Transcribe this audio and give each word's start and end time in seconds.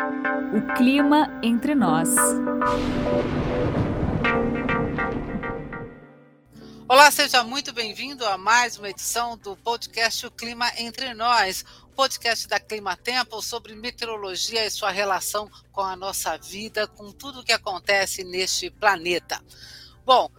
O 0.00 0.74
clima 0.76 1.28
entre 1.42 1.74
nós. 1.74 2.08
Olá, 6.88 7.10
seja 7.10 7.44
muito 7.44 7.70
bem-vindo 7.70 8.24
a 8.24 8.38
mais 8.38 8.78
uma 8.78 8.88
edição 8.88 9.36
do 9.36 9.54
podcast 9.58 10.26
O 10.26 10.30
Clima 10.30 10.72
Entre 10.78 11.12
Nós, 11.12 11.62
podcast 11.94 12.48
da 12.48 12.58
Clima 12.58 12.96
Tempo 12.96 13.42
sobre 13.42 13.74
meteorologia 13.74 14.64
e 14.64 14.70
sua 14.70 14.90
relação 14.90 15.50
com 15.70 15.82
a 15.82 15.94
nossa 15.94 16.38
vida, 16.38 16.86
com 16.86 17.12
tudo 17.12 17.40
o 17.40 17.44
que 17.44 17.52
acontece 17.52 18.24
neste 18.24 18.70
planeta. 18.70 19.38
Bom, 20.06 20.30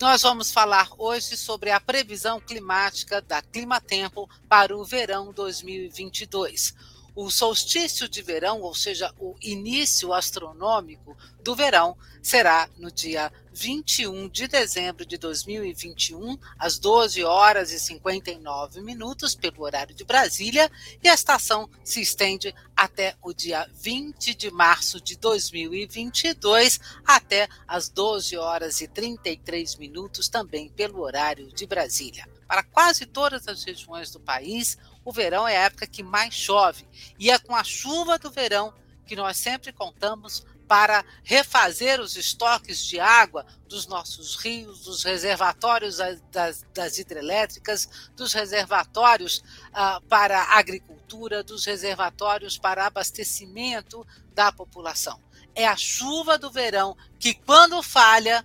nós 0.00 0.22
vamos 0.22 0.52
falar 0.52 0.88
hoje 0.96 1.36
sobre 1.36 1.72
a 1.72 1.80
previsão 1.80 2.40
climática 2.40 3.20
da 3.20 3.42
Clima 3.42 3.80
Tempo 3.80 4.30
para 4.48 4.76
o 4.76 4.84
verão 4.84 5.32
2022 5.32 6.87
o 7.20 7.28
solstício 7.32 8.08
de 8.08 8.22
verão, 8.22 8.60
ou 8.60 8.72
seja, 8.72 9.12
o 9.18 9.34
início 9.42 10.12
astronômico 10.12 11.16
do 11.42 11.52
verão, 11.52 11.96
será 12.22 12.70
no 12.78 12.92
dia 12.92 13.32
21 13.52 14.28
de 14.28 14.46
dezembro 14.46 15.04
de 15.04 15.18
2021, 15.18 16.38
às 16.56 16.78
12 16.78 17.24
horas 17.24 17.72
e 17.72 17.80
59 17.80 18.80
minutos, 18.82 19.34
pelo 19.34 19.64
horário 19.64 19.96
de 19.96 20.04
Brasília, 20.04 20.70
e 21.02 21.08
a 21.08 21.14
estação 21.14 21.68
se 21.82 22.00
estende 22.00 22.54
até 22.76 23.16
o 23.20 23.32
dia 23.32 23.68
20 23.74 24.32
de 24.36 24.48
março 24.52 25.00
de 25.00 25.16
2022, 25.16 26.78
até 27.04 27.48
às 27.66 27.88
12 27.88 28.36
horas 28.36 28.80
e 28.80 28.86
33 28.86 29.74
minutos, 29.74 30.28
também 30.28 30.68
pelo 30.68 31.00
horário 31.00 31.48
de 31.48 31.66
Brasília. 31.66 32.28
Para 32.46 32.62
quase 32.62 33.06
todas 33.06 33.48
as 33.48 33.64
regiões 33.64 34.12
do 34.12 34.20
país, 34.20 34.78
o 35.08 35.12
verão 35.12 35.48
é 35.48 35.56
a 35.56 35.64
época 35.64 35.86
que 35.86 36.02
mais 36.02 36.34
chove. 36.34 36.86
E 37.18 37.30
é 37.30 37.38
com 37.38 37.56
a 37.56 37.64
chuva 37.64 38.18
do 38.18 38.30
verão 38.30 38.74
que 39.06 39.16
nós 39.16 39.38
sempre 39.38 39.72
contamos 39.72 40.44
para 40.68 41.02
refazer 41.24 41.98
os 41.98 42.14
estoques 42.14 42.84
de 42.84 43.00
água 43.00 43.46
dos 43.66 43.86
nossos 43.86 44.36
rios, 44.36 44.80
dos 44.80 45.02
reservatórios 45.02 45.96
das, 46.30 46.62
das 46.74 46.98
hidrelétricas, 46.98 47.88
dos 48.14 48.34
reservatórios 48.34 49.42
uh, 49.70 49.98
para 50.08 50.42
agricultura, 50.42 51.42
dos 51.42 51.64
reservatórios 51.64 52.58
para 52.58 52.84
abastecimento 52.84 54.06
da 54.34 54.52
população. 54.52 55.18
É 55.54 55.66
a 55.66 55.74
chuva 55.74 56.36
do 56.36 56.50
verão 56.50 56.94
que, 57.18 57.32
quando 57.32 57.82
falha, 57.82 58.44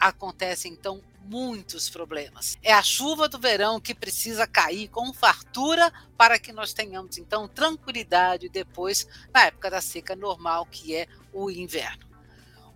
acontece 0.00 0.66
então 0.66 1.02
muitos 1.24 1.88
problemas. 1.88 2.58
É 2.62 2.72
a 2.72 2.82
chuva 2.82 3.28
do 3.28 3.38
verão 3.38 3.80
que 3.80 3.94
precisa 3.94 4.46
cair 4.46 4.88
com 4.88 5.12
fartura 5.12 5.92
para 6.16 6.38
que 6.38 6.52
nós 6.52 6.72
tenhamos 6.72 7.18
então 7.18 7.48
tranquilidade 7.48 8.48
depois 8.48 9.06
na 9.32 9.46
época 9.46 9.70
da 9.70 9.80
seca 9.80 10.14
normal, 10.14 10.66
que 10.66 10.94
é 10.94 11.06
o 11.32 11.50
inverno. 11.50 12.04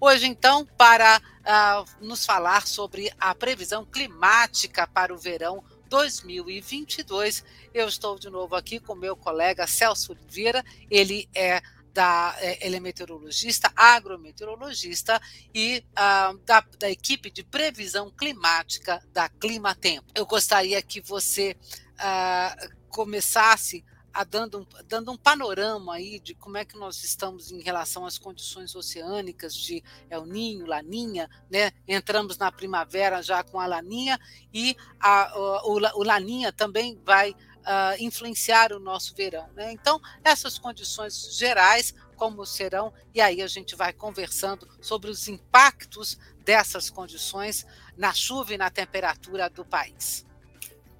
Hoje, 0.01 0.27
então, 0.27 0.65
para 0.65 1.21
uh, 1.21 2.07
nos 2.07 2.25
falar 2.25 2.67
sobre 2.67 3.13
a 3.19 3.35
previsão 3.35 3.85
climática 3.85 4.87
para 4.87 5.13
o 5.13 5.19
verão 5.19 5.63
2022, 5.89 7.45
eu 7.75 7.89
estou 7.89 8.17
de 8.19 8.31
novo 8.31 8.55
aqui 8.55 8.79
com 8.79 8.95
meu 8.95 9.17
colega 9.17 9.67
Celso 9.67 10.13
Oliveira. 10.13 10.65
Ele 10.89 11.29
é 11.35 11.61
da, 11.93 12.37
é, 12.39 12.67
ele 12.67 12.77
é 12.77 12.81
meteorologista, 12.81 13.73
agrometeorologista 13.75 15.21
e 15.55 15.85
uh, 15.93 16.39
da, 16.39 16.65
da, 16.79 16.91
equipe 16.91 17.31
de 17.31 17.43
previsão 17.43 18.11
climática 18.11 19.03
da 19.13 19.29
Climatempo. 19.29 20.07
Eu 20.15 20.27
gostaria 20.27 20.81
que 20.83 21.01
você 21.01 21.57
uh, 21.95 22.89
começasse 22.89 23.85
a 24.13 24.25
dando, 24.25 24.67
dando 24.87 25.13
um 25.13 25.17
panorama 25.17 25.95
aí 25.95 26.19
de 26.19 26.35
como 26.35 26.57
é 26.57 26.65
que 26.65 26.77
nós 26.77 27.05
estamos 27.05 27.53
em 27.53 27.61
relação 27.61 28.05
às 28.05 28.19
condições 28.19 28.75
oceânicas 28.75 29.55
de 29.55 29.83
El 30.11 30.27
Ninho, 30.27 30.67
Laninha, 30.67 31.31
né? 31.49 31.71
Entramos 31.87 32.37
na 32.37 32.51
primavera 32.51 33.23
já 33.23 33.45
com 33.45 33.61
a 33.61 33.67
Laninha 33.67 34.19
e 34.53 34.77
a, 34.99 35.33
o, 35.65 36.01
o 36.01 36.03
Laninha 36.03 36.53
também 36.53 37.01
vai 37.05 37.35
uh, 37.69 38.03
influenciar 38.03 38.73
o 38.73 38.81
nosso 38.81 39.15
verão. 39.15 39.47
Né? 39.55 39.73
Então, 39.73 40.01
essas 40.25 40.59
condições 40.59 41.37
gerais, 41.37 41.95
como 42.17 42.45
serão, 42.47 42.93
e 43.15 43.21
aí 43.21 43.43
a 43.43 43.47
gente 43.47 43.77
vai 43.77 43.93
conversando 43.93 44.67
sobre 44.81 45.11
os 45.11 45.29
impactos 45.29 46.19
dessas 46.45 46.89
condições 46.89 47.67
na 47.97 48.15
chuva 48.15 48.55
e 48.55 48.59
na 48.59 48.71
temperatura 48.71 49.51
do 49.51 49.65
país. 49.65 50.27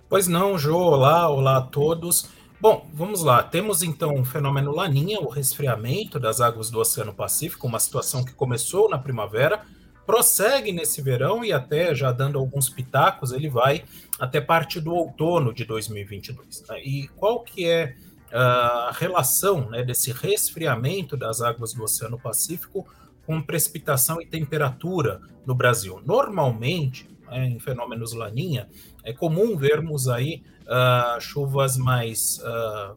Pois 0.09 0.29
não, 0.29 0.59
Jo, 0.59 0.77
olá, 0.77 1.29
olá 1.29 1.57
a 1.57 1.63
todos. 1.63 2.29
Bom, 2.61 2.89
vamos 2.93 3.23
lá. 3.23 3.43
Temos 3.43 3.83
então 3.83 4.21
o 4.21 4.25
fenômeno 4.25 4.73
Laninha, 4.73 5.21
o 5.21 5.29
resfriamento 5.29 6.19
das 6.19 6.41
águas 6.41 6.71
do 6.71 6.81
Oceano 6.81 7.15
Pacífico, 7.15 7.67
uma 7.67 7.79
situação 7.79 8.25
que 8.25 8.33
começou 8.33 8.89
na 8.89 8.99
primavera, 8.99 9.65
prossegue 10.09 10.73
nesse 10.73 11.03
verão 11.03 11.45
e 11.45 11.53
até 11.53 11.95
já 11.95 12.11
dando 12.11 12.39
alguns 12.39 12.71
pitacos, 12.71 13.31
ele 13.31 13.47
vai 13.47 13.85
até 14.19 14.41
parte 14.41 14.81
do 14.81 14.95
outono 14.95 15.53
de 15.53 15.67
2022. 15.67 16.65
Né? 16.67 16.81
E 16.83 17.09
qual 17.09 17.41
que 17.45 17.67
é 17.67 17.95
a 18.33 18.91
relação 18.95 19.69
né, 19.69 19.83
desse 19.83 20.11
resfriamento 20.11 21.15
das 21.15 21.43
águas 21.43 21.75
do 21.75 21.83
Oceano 21.85 22.19
Pacífico 22.19 22.89
com 23.27 23.43
precipitação 23.43 24.19
e 24.19 24.25
temperatura 24.25 25.21
no 25.45 25.55
Brasil? 25.55 26.01
Normalmente, 26.07 27.07
né, 27.31 27.47
em 27.47 27.61
fenômenos 27.61 28.15
laninha, 28.15 28.67
é 29.05 29.13
comum 29.13 29.59
vermos 29.59 30.09
aí 30.09 30.43
uh, 30.63 31.21
chuvas 31.21 31.77
mais 31.77 32.39
uh, 32.39 32.97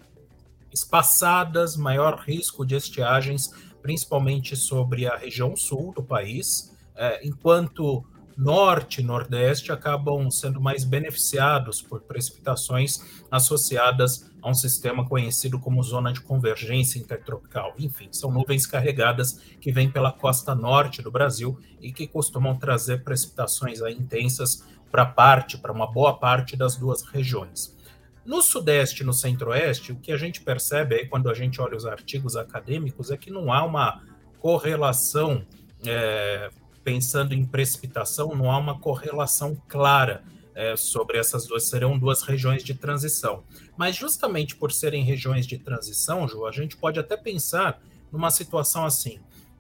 espaçadas, 0.71 1.75
maior 1.75 2.19
risco 2.19 2.65
de 2.65 2.75
estiagens, 2.75 3.51
principalmente 3.81 4.55
sobre 4.55 5.05
a 5.07 5.17
região 5.17 5.57
sul 5.57 5.91
do 5.93 6.01
país, 6.01 6.70
é, 6.95 7.25
enquanto 7.25 8.05
norte 8.37 9.01
e 9.01 9.03
nordeste 9.03 9.71
acabam 9.71 10.31
sendo 10.31 10.59
mais 10.59 10.83
beneficiados 10.83 11.81
por 11.81 12.01
precipitações 12.01 13.21
associadas 13.29 14.31
a 14.41 14.49
um 14.49 14.53
sistema 14.53 15.07
conhecido 15.07 15.59
como 15.59 15.83
zona 15.83 16.11
de 16.11 16.21
convergência 16.21 16.97
intertropical. 16.97 17.75
Enfim, 17.77 18.09
são 18.11 18.31
nuvens 18.31 18.65
carregadas 18.65 19.39
que 19.59 19.71
vêm 19.71 19.91
pela 19.91 20.11
costa 20.11 20.55
norte 20.55 21.01
do 21.01 21.11
Brasil 21.11 21.59
e 21.79 21.91
que 21.91 22.07
costumam 22.07 22.57
trazer 22.57 23.03
precipitações 23.03 23.79
intensas 23.81 24.65
para 24.89 25.05
parte, 25.05 25.57
para 25.57 25.71
uma 25.71 25.85
boa 25.85 26.17
parte 26.17 26.57
das 26.57 26.75
duas 26.75 27.03
regiões. 27.03 27.77
No 28.25 28.41
sudeste 28.41 29.01
e 29.01 29.05
no 29.05 29.13
centro-oeste, 29.13 29.91
o 29.91 29.95
que 29.95 30.11
a 30.11 30.17
gente 30.17 30.41
percebe 30.41 30.95
aí 30.95 31.07
quando 31.07 31.29
a 31.29 31.33
gente 31.33 31.59
olha 31.61 31.75
os 31.75 31.85
artigos 31.85 32.35
acadêmicos 32.35 33.09
é 33.09 33.17
que 33.17 33.31
não 33.31 33.51
há 33.51 33.63
uma 33.63 34.01
correlação 34.39 35.45
é, 35.85 36.49
pensando 36.83 37.33
em 37.33 37.45
precipitação, 37.45 38.35
não 38.35 38.51
há 38.51 38.57
uma 38.57 38.79
correlação 38.79 39.55
clara 39.67 40.23
é, 40.53 40.75
sobre 40.75 41.17
essas 41.17 41.45
duas, 41.45 41.69
serão 41.69 41.97
duas 41.97 42.21
regiões 42.23 42.63
de 42.63 42.73
transição. 42.73 43.43
Mas 43.77 43.95
justamente 43.95 44.55
por 44.55 44.71
serem 44.71 45.03
regiões 45.03 45.47
de 45.47 45.57
transição, 45.57 46.27
Ju, 46.27 46.45
a 46.45 46.51
gente 46.51 46.75
pode 46.77 46.99
até 46.99 47.15
pensar 47.15 47.81
numa 48.11 48.29
situação 48.29 48.85
assim. 48.85 49.19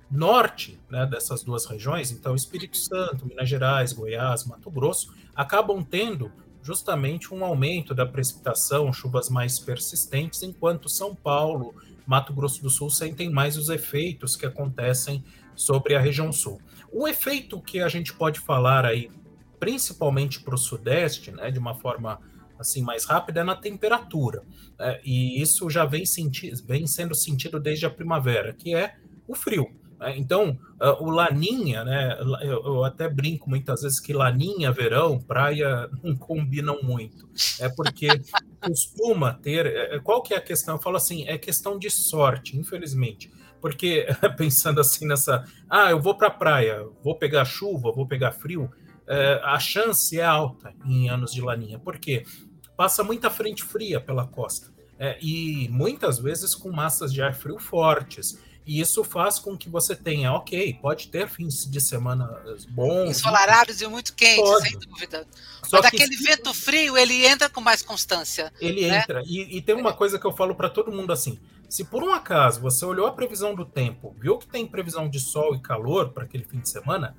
Norte 0.09 0.77
né, 0.89 1.05
dessas 1.05 1.41
duas 1.41 1.65
regiões, 1.65 2.11
então 2.11 2.35
Espírito 2.35 2.77
Santo, 2.77 3.25
Minas 3.25 3.47
Gerais, 3.47 3.93
Goiás, 3.93 4.43
Mato 4.43 4.69
Grosso, 4.69 5.13
acabam 5.33 5.81
tendo 5.83 6.29
justamente 6.61 7.33
um 7.33 7.43
aumento 7.45 7.95
da 7.95 8.05
precipitação, 8.05 8.91
chuvas 8.91 9.29
mais 9.29 9.57
persistentes, 9.57 10.43
enquanto 10.43 10.89
São 10.89 11.15
Paulo, 11.15 11.73
Mato 12.05 12.33
Grosso 12.33 12.61
do 12.61 12.69
Sul 12.69 12.89
sentem 12.89 13.29
mais 13.29 13.57
os 13.57 13.69
efeitos 13.69 14.35
que 14.35 14.45
acontecem 14.45 15.23
sobre 15.55 15.95
a 15.95 15.99
região 15.99 16.31
sul. 16.31 16.61
O 16.91 17.07
efeito 17.07 17.61
que 17.61 17.79
a 17.79 17.87
gente 17.87 18.13
pode 18.13 18.39
falar 18.39 18.85
aí, 18.85 19.09
principalmente 19.59 20.41
para 20.41 20.55
o 20.55 20.57
sudeste, 20.57 21.31
né, 21.31 21.49
de 21.49 21.57
uma 21.57 21.75
forma 21.75 22.19
assim 22.59 22.81
mais 22.81 23.05
rápida, 23.05 23.41
é 23.41 23.43
na 23.43 23.55
temperatura. 23.55 24.43
Né, 24.77 24.99
e 25.03 25.41
isso 25.41 25.69
já 25.69 25.85
vem, 25.85 26.05
senti 26.05 26.51
vem 26.65 26.85
sendo 26.85 27.15
sentido 27.15 27.59
desde 27.59 27.85
a 27.85 27.89
primavera, 27.89 28.53
que 28.53 28.75
é 28.75 28.95
o 29.27 29.33
frio. 29.33 29.71
Né. 29.99 30.17
Então, 30.17 30.59
uh, 30.81 31.01
o 31.01 31.09
laninha, 31.09 31.85
né, 31.85 32.17
eu, 32.41 32.61
eu, 32.65 32.83
até 32.83 33.07
brinco 33.07 33.49
muitas 33.49 33.83
vezes 33.83 33.99
que 33.99 34.11
laninha, 34.11 34.71
verão, 34.71 35.17
praia 35.17 35.89
não 36.03 36.15
combinam 36.15 36.83
muito. 36.83 37.29
É 37.59 37.69
porque 37.69 38.07
costuma 38.59 39.33
ter. 39.33 39.65
É, 39.65 39.99
qual 39.99 40.21
que 40.21 40.33
é 40.33 40.37
a 40.37 40.41
questão? 40.41 40.75
Eu 40.75 40.81
falo 40.81 40.97
assim, 40.97 41.25
é 41.25 41.37
questão 41.37 41.79
de 41.79 41.89
sorte, 41.89 42.57
infelizmente 42.57 43.31
porque 43.61 44.07
pensando 44.35 44.81
assim 44.81 45.05
nessa, 45.07 45.45
ah, 45.69 45.91
eu 45.91 46.01
vou 46.01 46.15
para 46.15 46.27
a 46.27 46.31
praia, 46.31 46.85
vou 47.03 47.15
pegar 47.15 47.45
chuva, 47.45 47.91
vou 47.91 48.07
pegar 48.07 48.31
frio, 48.31 48.69
é, 49.07 49.39
a 49.43 49.59
chance 49.59 50.19
é 50.19 50.23
alta 50.23 50.73
em 50.85 51.09
anos 51.09 51.31
de 51.31 51.41
laninha, 51.41 51.79
porque 51.79 52.25
passa 52.75 53.03
muita 53.03 53.29
frente 53.29 53.63
fria 53.63 54.01
pela 54.01 54.25
costa 54.25 54.71
é, 54.97 55.17
e 55.21 55.67
muitas 55.69 56.19
vezes 56.19 56.53
com 56.53 56.71
massas 56.71 57.11
de 57.11 57.21
ar 57.21 57.33
frio 57.33 57.57
fortes. 57.57 58.37
E 58.63 58.79
isso 58.79 59.03
faz 59.03 59.39
com 59.39 59.57
que 59.57 59.67
você 59.67 59.95
tenha, 59.95 60.31
ok, 60.33 60.77
pode 60.79 61.07
ter 61.07 61.27
fins 61.27 61.65
de 61.69 61.81
semana 61.81 62.27
bons. 62.69 63.09
Ensolarados 63.09 63.81
e 63.81 63.87
muito 63.87 64.13
quentes, 64.13 64.43
pode. 64.43 64.69
sem 64.69 64.77
dúvida. 64.77 65.27
Só 65.63 65.77
Mas 65.77 65.87
aquele 65.87 66.15
vento 66.17 66.53
frio, 66.53 66.95
ele 66.95 67.25
entra 67.25 67.49
com 67.49 67.59
mais 67.59 67.81
constância. 67.81 68.53
Ele 68.61 68.87
né? 68.87 68.99
entra. 68.99 69.23
E, 69.25 69.57
e 69.57 69.61
tem 69.63 69.73
uma 69.73 69.93
coisa 69.93 70.19
que 70.19 70.25
eu 70.27 70.31
falo 70.31 70.53
para 70.53 70.69
todo 70.69 70.91
mundo 70.91 71.11
assim: 71.11 71.39
Se 71.71 71.85
por 71.85 72.03
um 72.03 72.11
acaso 72.11 72.59
você 72.59 72.83
olhou 72.83 73.07
a 73.07 73.13
previsão 73.13 73.55
do 73.55 73.63
tempo, 73.63 74.13
viu 74.19 74.37
que 74.37 74.45
tem 74.45 74.67
previsão 74.67 75.07
de 75.07 75.21
sol 75.21 75.55
e 75.55 75.61
calor 75.61 76.09
para 76.09 76.25
aquele 76.25 76.43
fim 76.43 76.59
de 76.59 76.67
semana, 76.67 77.15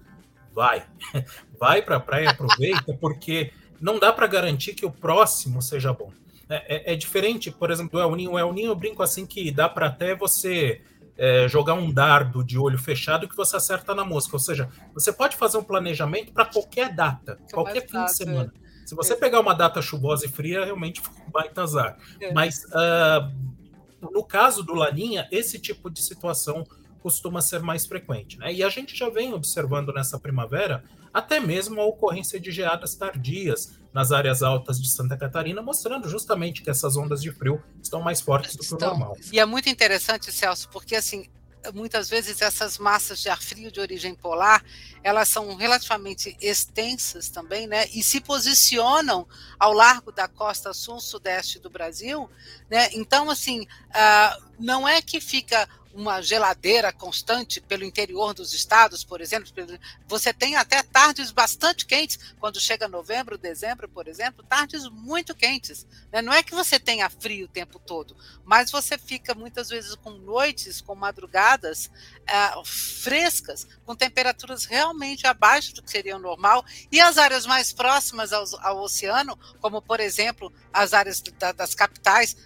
vai. 0.53 0.87
Vai 1.59 1.81
para 1.81 1.97
a 1.97 2.01
praia, 2.01 2.29
aproveita, 2.29 2.93
porque 3.01 3.51
não 3.81 3.99
dá 3.99 4.13
para 4.13 4.27
garantir 4.27 4.75
que 4.75 4.85
o 4.85 4.91
próximo 4.91 5.63
seja 5.63 5.95
bom. 5.95 6.13
É, 6.51 6.91
é, 6.91 6.93
é, 6.93 6.97
diferente, 6.97 7.51
por 7.51 7.71
exemplo, 7.71 7.93
do 7.93 8.01
El 8.01 8.15
Ninho. 8.15 8.33
O 8.33 8.39
El 8.39 8.53
Ninho 8.53 8.73
eu 8.73 8.77
brinco 8.77 9.03
assim 9.03 9.25
que 9.25 9.51
dá 9.51 9.71
para 9.71 9.87
até 9.87 10.15
você 10.15 10.83
é, 11.17 11.49
jogar 11.49 11.73
um 11.73 11.91
dardo 11.91 12.45
de 12.45 12.59
olho 12.59 12.79
fechado 12.79 13.27
que 13.27 13.37
você 13.37 13.57
acerta 13.57 13.95
na 13.95 14.05
mosca. 14.05 14.37
Ou 14.37 14.41
seja, 14.41 14.69
você 14.93 15.15
pode 15.15 15.35
fazer 15.35 15.57
um 15.57 15.65
planejamento 15.65 16.31
para 16.31 16.45
qualquer 16.45 16.95
data, 16.95 17.39
é 17.49 17.53
qualquer 17.55 17.89
fim 17.89 18.05
de 18.05 18.15
semana. 18.15 18.53
É. 18.55 18.87
Se 18.87 18.95
você 18.95 19.17
pegar 19.17 19.41
uma 19.41 19.55
data 19.55 19.81
chuvosa 19.81 20.27
e 20.27 20.29
fria, 20.29 20.63
realmente 20.63 21.01
vai 21.33 21.51
azar. 21.57 21.97
É. 22.21 22.35
Mas 22.35 22.65
uh, 22.65 23.33
no 24.11 24.25
caso 24.25 24.63
do 24.63 24.75
Laninha, 24.75 25.29
esse 25.31 25.59
tipo 25.59 25.91
de 25.91 26.03
situação 26.03 26.67
costuma 27.01 27.41
ser 27.43 27.61
mais 27.61 27.85
frequente. 27.85 28.39
Né? 28.39 28.53
E 28.53 28.63
a 28.63 28.69
gente 28.69 28.97
já 28.97 29.09
vem 29.11 29.35
observando 29.35 29.93
nessa 29.93 30.19
primavera 30.19 30.85
até 31.13 31.39
mesmo 31.41 31.81
a 31.81 31.85
ocorrência 31.85 32.41
de 32.41 32.51
geadas 32.51 32.95
tardias 32.95 33.79
nas 33.93 34.13
áreas 34.13 34.43
altas 34.43 34.81
de 34.81 34.89
Santa 34.89 35.17
Catarina, 35.17 35.61
mostrando 35.61 36.09
justamente 36.09 36.63
que 36.63 36.71
essas 36.71 36.97
ondas 36.97 37.21
de 37.21 37.31
frio 37.31 37.63
estão 37.83 38.01
mais 38.01 38.21
fortes 38.21 38.57
do 38.57 38.63
que 38.63 38.75
o 38.75 38.79
normal. 38.79 39.17
E 39.31 39.39
é 39.39 39.45
muito 39.45 39.69
interessante, 39.69 40.33
Celso, 40.33 40.71
porque 40.71 40.95
assim 40.95 41.27
muitas 41.75 42.09
vezes 42.09 42.43
essas 42.43 42.79
massas 42.79 43.21
de 43.21 43.29
ar 43.29 43.41
frio 43.41 43.71
de 43.71 43.81
origem 43.81 44.15
polar, 44.15 44.65
elas 45.03 45.29
são 45.29 45.55
relativamente 45.57 46.37
extensas 46.41 47.29
também, 47.29 47.67
né? 47.67 47.87
E 47.93 48.03
se 48.03 48.21
posicionam 48.21 49.27
ao 49.59 49.73
largo 49.73 50.13
da 50.13 50.29
costa 50.29 50.73
sul-sudeste 50.73 51.59
do 51.59 51.71
Brasil, 51.71 52.29
né? 52.71 52.89
Então, 52.93 53.31
assim, 53.31 53.63
uh, 53.63 54.43
não 54.59 54.89
é 54.89 55.03
que 55.03 55.21
fica 55.21 55.69
uma 55.95 56.23
geladeira 56.23 56.93
constante 56.93 57.61
pelo 57.61 57.85
interior 57.85 58.33
dos 58.35 58.53
estados, 58.53 59.05
por 59.05 59.21
exemplo, 59.21 59.53
você 60.07 60.33
tem 60.33 60.57
até 60.57 60.83
tardes 60.83 61.31
bastante 61.31 61.85
quentes, 61.87 62.19
quando 62.41 62.61
chega 62.61 62.89
novembro, 62.89 63.37
dezembro, 63.37 63.89
por 63.89 64.09
exemplo, 64.09 64.45
tardes 64.45 64.89
muito 64.89 65.35
quentes. 65.35 65.87
Né? 66.11 66.23
Não 66.23 66.33
é 66.33 66.43
que 66.43 66.55
você 66.55 66.79
tenha 66.79 67.09
frio 67.11 67.47
o 67.47 67.49
tempo 67.49 67.79
todo, 67.79 68.17
mas 68.45 68.71
você 68.71 68.97
fica 68.97 69.35
muitas 69.35 69.69
vezes 69.69 69.95
com 69.95 70.11
noites, 70.11 70.81
com 70.81 70.95
madrugadas 70.95 71.91
é, 72.27 72.53
frescas, 72.65 73.67
com 73.85 73.95
temperaturas 73.95 74.65
realmente 74.65 75.27
abaixo 75.27 75.75
do 75.75 75.83
que 75.83 75.91
seria 75.91 76.17
o 76.17 76.21
normal, 76.21 76.65
e 76.91 77.01
as 77.01 77.19
áreas 77.19 77.47
mais 77.47 77.73
próximas 77.73 78.33
ao, 78.33 78.45
ao 78.61 78.83
oceano, 78.83 79.39
como 79.61 79.83
por 79.83 80.01
exemplo 80.01 80.53
as 80.73 80.95
áreas 80.95 81.21
da, 81.21 81.53
das 81.53 81.75
capitais, 81.75 82.37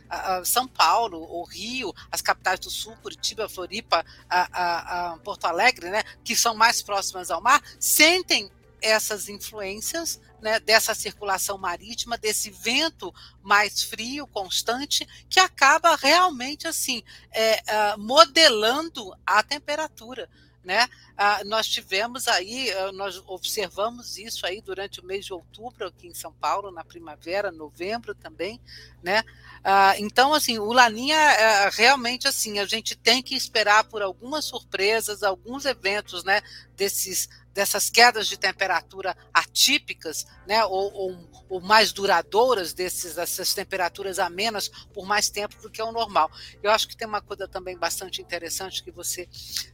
São 0.45 0.67
Paulo, 0.67 1.19
o 1.21 1.45
Rio, 1.45 1.95
as 2.11 2.21
capitais 2.21 2.59
do 2.59 2.71
Sul, 2.71 2.97
Curitiba, 3.03 3.36
Curitiba, 3.37 3.49
Floripa, 3.49 4.05
a, 4.29 4.49
a, 4.53 5.13
a 5.13 5.19
Porto 5.19 5.45
Alegre, 5.45 5.91
né, 5.91 6.03
que 6.25 6.35
são 6.35 6.55
mais 6.55 6.83
próximas 6.83 7.31
ao 7.31 7.43
mar, 7.43 7.63
sentem 7.79 8.51
essas 8.81 9.29
influências 9.29 10.21
né, 10.41 10.61
dessa 10.61 10.95
circulação 10.95 11.59
marítima, 11.59 12.17
desse 12.17 12.51
vento 12.51 13.13
mais 13.43 13.83
frio, 13.83 14.27
constante, 14.27 15.07
que 15.29 15.41
acaba 15.41 15.97
realmente 15.97 16.67
assim 16.67 17.03
é, 17.33 17.63
uh, 17.95 18.01
modelando 18.01 19.13
a 19.25 19.43
temperatura. 19.43 20.29
Né? 20.67 20.89
Ah, 21.17 21.45
nós 21.45 21.69
tivemos 21.69 22.27
aí, 22.27 22.73
ah, 22.73 22.91
nós 22.91 23.23
observamos 23.29 24.19
isso 24.19 24.45
aí 24.45 24.61
durante 24.61 25.01
o 25.01 25.05
mês 25.05 25.25
de 25.25 25.33
outubro 25.33 25.87
aqui 25.87 26.09
em 26.09 26.15
São 26.15 26.33
Paulo, 26.33 26.73
na 26.73 26.83
primavera, 26.83 27.53
novembro 27.53 28.17
também, 28.17 28.61
né? 29.01 29.23
Ah, 29.63 29.95
então, 29.97 30.35
assim, 30.35 30.59
o 30.59 30.73
Laninha 30.73 31.17
é, 31.17 31.71
realmente 31.73 32.27
assim, 32.27 32.59
a 32.59 32.65
gente 32.65 32.97
tem 32.97 33.23
que 33.23 33.37
esperar 33.37 33.85
por 33.85 34.03
algumas 34.03 34.45
surpresas, 34.45 35.23
alguns 35.23 35.65
eventos, 35.65 36.25
né? 36.25 36.43
Desses 36.75 37.29
dessas 37.57 37.89
quedas 37.89 38.29
de 38.29 38.37
temperatura 38.37 39.17
atípicas, 39.33 40.27
né, 40.47 40.63
ou, 40.67 40.93
ou, 40.93 41.31
ou, 41.49 41.61
mais 41.63 41.91
duradouras 41.91 42.75
desses, 42.75 43.15
dessas 43.15 43.55
temperaturas 43.55 44.19
amenas 44.19 44.69
por 44.93 45.07
mais 45.07 45.31
tempo 45.31 45.57
do 45.63 45.71
que 45.71 45.81
é 45.81 45.85
o 45.85 45.91
normal. 45.91 46.31
Eu 46.63 46.71
acho 46.71 46.87
que 46.87 46.95
tem 46.95 47.09
uma 47.09 47.23
coisa 47.23 47.49
também 47.49 47.75
bastante 47.75 48.21
interessante 48.21 48.85
que 48.85 48.91
você 48.91 49.27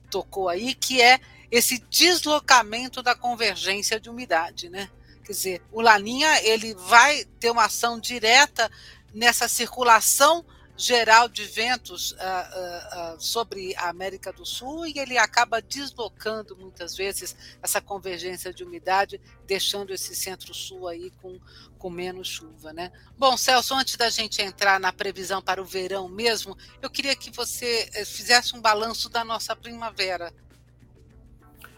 tocou 0.09 0.49
aí, 0.49 0.77
que 0.77 1.03
é 1.03 1.19
esse 1.51 1.81
deslocamento 1.91 3.03
da 3.03 3.17
convergência 3.17 3.99
de 3.99 4.09
umidade, 4.09 4.69
né? 4.71 4.89
Quer 5.25 5.33
dizer, 5.33 5.63
o 5.73 5.81
Laninha 5.81 6.41
ele 6.45 6.75
vai 6.75 7.25
ter 7.41 7.51
uma 7.51 7.65
ação 7.65 7.99
direta 7.99 8.71
nessa 9.13 9.49
circulação 9.49 10.45
geral 10.77 11.29
de 11.29 11.45
ventos 11.45 12.13
uh, 12.13 12.17
uh, 12.17 13.15
uh, 13.15 13.21
sobre 13.21 13.75
a 13.77 13.89
América 13.89 14.33
do 14.33 14.45
Sul 14.45 14.87
e 14.87 14.99
ele 14.99 15.19
acaba 15.19 15.61
deslocando 15.61 16.57
muitas 16.57 16.97
vezes 16.97 17.37
essa 17.63 17.81
convergência 17.81 18.53
de 18.53 18.65
umidade, 18.65 19.21
deixando 19.47 19.93
esse 19.93 20.15
centro-sul 20.17 20.89
aí 20.89 21.11
com, 21.21 21.39
com 21.79 21.91
menos 21.91 22.29
chuva, 22.29 22.73
né? 22.73 22.91
Bom, 23.19 23.37
Celso, 23.37 23.75
antes 23.75 23.97
da 23.97 24.09
gente 24.09 24.41
entrar 24.41 24.81
na 24.81 24.93
previsão 24.93 25.43
para 25.43 25.61
o 25.61 25.65
verão 25.65 26.09
mesmo, 26.09 26.57
eu 26.81 26.89
queria 26.89 27.15
que 27.15 27.31
você 27.31 27.89
eh, 27.95 28.05
fizesse 28.05 28.57
um 28.57 28.61
balanço 28.61 29.09
da 29.09 29.25
nossa 29.25 29.55
primavera. 29.55 30.33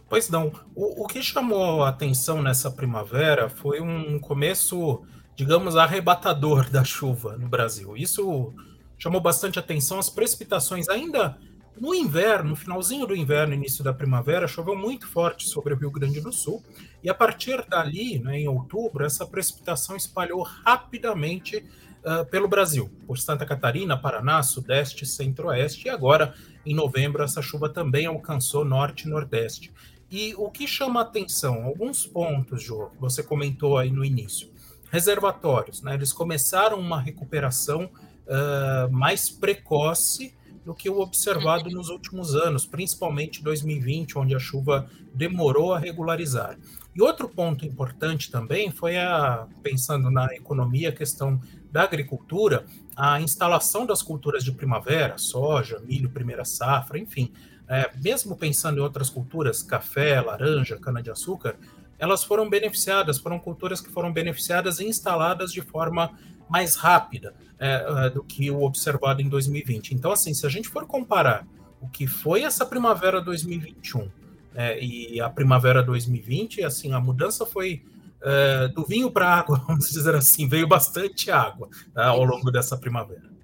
Pois 0.09 0.29
não. 0.29 0.53
O, 0.75 1.05
o 1.05 1.07
que 1.07 1.23
chamou 1.23 1.83
a 1.83 1.89
atenção 1.89 2.43
nessa 2.43 2.71
primavera 2.71 3.49
foi 3.49 3.81
um 3.81 4.21
começo, 4.21 5.03
digamos, 5.35 5.77
arrebatador 5.77 6.69
da 6.71 6.85
chuva 6.85 7.37
no 7.37 7.49
Brasil. 7.49 7.97
Isso 7.97 8.55
chamou 8.99 9.21
bastante 9.21 9.59
atenção 9.59 9.99
as 9.99 10.09
precipitações 10.09 10.89
ainda 10.89 11.37
no 11.79 11.95
inverno, 11.95 12.51
no 12.51 12.57
finalzinho 12.57 13.07
do 13.07 13.17
inverno, 13.17 13.55
início 13.55 13.83
da 13.83 13.93
primavera, 13.93 14.47
choveu 14.47 14.77
muito 14.77 15.09
forte 15.09 15.49
sobre 15.49 15.75
o 15.75 15.77
Rio 15.77 15.91
Grande 15.91 16.21
do 16.21 16.33
Sul, 16.33 16.63
e 17.03 17.11
a 17.11 17.15
partir 17.15 17.65
dali, 17.69 18.19
né, 18.19 18.41
em 18.41 18.49
outubro, 18.49 19.05
essa 19.05 19.27
precipitação 19.27 19.97
espalhou 19.97 20.43
rapidamente 20.43 21.65
uh, 22.05 22.25
pelo 22.27 22.49
Brasil, 22.49 22.91
por 23.07 23.19
Santa 23.19 23.45
Catarina, 23.45 23.97
Paraná, 23.97 24.43
Sudeste, 24.43 25.05
Centro-Oeste, 25.05 25.89
e 25.89 25.91
agora, 25.91 26.35
em 26.65 26.75
novembro, 26.75 27.23
essa 27.23 27.43
chuva 27.43 27.69
também 27.69 28.07
alcançou 28.07 28.65
Norte 28.65 29.07
e 29.07 29.11
Nordeste. 29.11 29.73
E 30.11 30.33
o 30.37 30.49
que 30.51 30.69
chama 30.69 31.01
atenção, 31.01 31.65
alguns 31.65 32.07
pontos, 32.07 32.63
Jô, 32.63 32.91
você 33.01 33.23
comentou 33.23 33.77
aí 33.77 33.91
no 33.91 34.05
início, 34.05 34.49
reservatórios, 34.93 35.83
né, 35.83 35.95
eles 35.95 36.13
começaram 36.13 36.79
uma 36.79 37.01
recuperação 37.01 37.91
uh, 38.27 38.93
mais 38.93 39.31
precoce 39.31 40.35
do 40.65 40.75
que 40.75 40.89
o 40.89 41.01
observado 41.01 41.69
nos 41.71 41.89
últimos 41.89 42.35
anos, 42.35 42.65
principalmente 42.65 43.43
2020, 43.43 44.19
onde 44.19 44.35
a 44.35 44.39
chuva 44.39 44.89
demorou 45.13 45.75
a 45.75 45.79
regularizar. 45.79 46.59
E 46.95 47.03
outro 47.03 47.29
ponto 47.29 47.67
importante 47.67 48.31
também 48.31 48.71
foi 48.71 48.97
a, 48.97 49.47
pensando 49.63 50.11
na 50.11 50.27
economia, 50.35 50.89
a 50.89 50.93
questão 50.93 51.41
da 51.71 51.83
agricultura, 51.83 52.65
a 52.97 53.21
instalação 53.21 53.85
das 53.85 54.01
culturas 54.01 54.45
de 54.45 54.53
primavera, 54.53 55.19
soja, 55.19 55.81
milho, 55.81 56.09
primeira 56.09 56.45
safra, 56.45 56.99
enfim, 56.99 57.33
é, 57.69 57.91
mesmo 57.97 58.37
pensando 58.37 58.79
em 58.79 58.83
outras 58.83 59.11
culturas, 59.11 59.63
café, 59.63 60.21
laranja, 60.21 60.79
cana-de-açúcar, 60.79 61.57
elas 61.99 62.23
foram 62.23 62.49
beneficiadas, 62.49 63.19
foram 63.19 63.39
culturas 63.39 63.81
que 63.81 63.91
foram 63.91 64.13
beneficiadas 64.13 64.79
e 64.79 64.87
instaladas 64.87 65.53
de 65.53 65.63
forma 65.63 66.13
mais 66.55 66.77
rápida 66.77 67.35
é, 67.59 67.85
é, 68.07 68.11
do 68.11 68.23
que 68.23 68.49
o 68.49 68.63
observado 68.63 69.21
em 69.21 69.29
2020. 69.29 69.93
Então, 69.93 70.13
assim, 70.13 70.33
se 70.33 70.47
a 70.47 70.49
gente 70.49 70.69
for 70.69 70.87
comparar 70.87 71.45
o 71.81 71.89
que 71.89 72.07
foi 72.07 72.45
essa 72.45 72.65
primavera 72.65 73.21
2021 73.21 74.09
é, 74.55 74.81
e 74.81 75.21
a 75.21 75.29
primavera 75.29 75.83
2020, 75.83 76.63
assim, 76.63 76.93
a 76.93 77.01
mudança 77.01 77.45
foi 77.45 77.83
é, 78.23 78.69
do 78.69 78.85
vinho 78.85 79.11
para 79.11 79.27
a 79.27 79.35
água, 79.41 79.59
vamos 79.67 79.91
dizer 79.91 80.15
assim, 80.15 80.49
veio 80.49 80.69
bastante 80.69 81.29
água 81.29 81.69
tá, 81.93 82.07
ao 82.07 82.25
longo 82.25 82.53
dessa 82.53 82.79
primavera. 82.79 83.35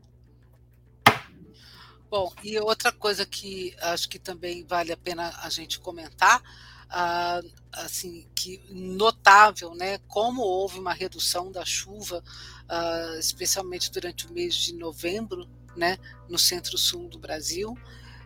Bom, 2.09 2.33
e 2.45 2.61
outra 2.61 2.93
coisa 2.93 3.27
que 3.27 3.75
acho 3.83 4.09
que 4.09 4.21
também 4.21 4.65
vale 4.65 4.93
a 4.93 4.97
pena 4.97 5.33
a 5.43 5.51
gente 5.51 5.81
comentar 5.81 6.41
ah, 6.91 7.41
assim 7.73 8.27
que 8.35 8.61
notável, 8.71 9.75
né? 9.75 9.99
Como 10.09 10.43
houve 10.43 10.79
uma 10.79 10.93
redução 10.93 11.51
da 11.51 11.65
chuva, 11.65 12.23
ah, 12.69 13.17
especialmente 13.19 13.91
durante 13.91 14.27
o 14.27 14.33
mês 14.33 14.55
de 14.55 14.75
novembro, 14.75 15.49
né? 15.77 15.99
No 16.29 16.39
centro-sul 16.39 17.09
do 17.09 17.19
Brasil. 17.19 17.77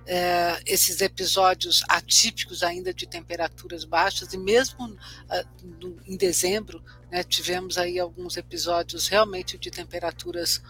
É, 0.06 0.60
esses 0.66 1.00
episódios 1.00 1.82
atípicos 1.88 2.62
ainda 2.62 2.92
de 2.92 3.06
temperaturas 3.06 3.84
baixas 3.84 4.34
e 4.34 4.36
mesmo 4.36 4.94
ah, 5.30 5.44
no, 5.80 5.96
em 6.06 6.14
dezembro 6.14 6.84
né, 7.10 7.22
tivemos 7.22 7.78
aí 7.78 7.98
alguns 7.98 8.36
episódios 8.36 9.08
realmente 9.08 9.56
de 9.56 9.70
temperaturas 9.70 10.60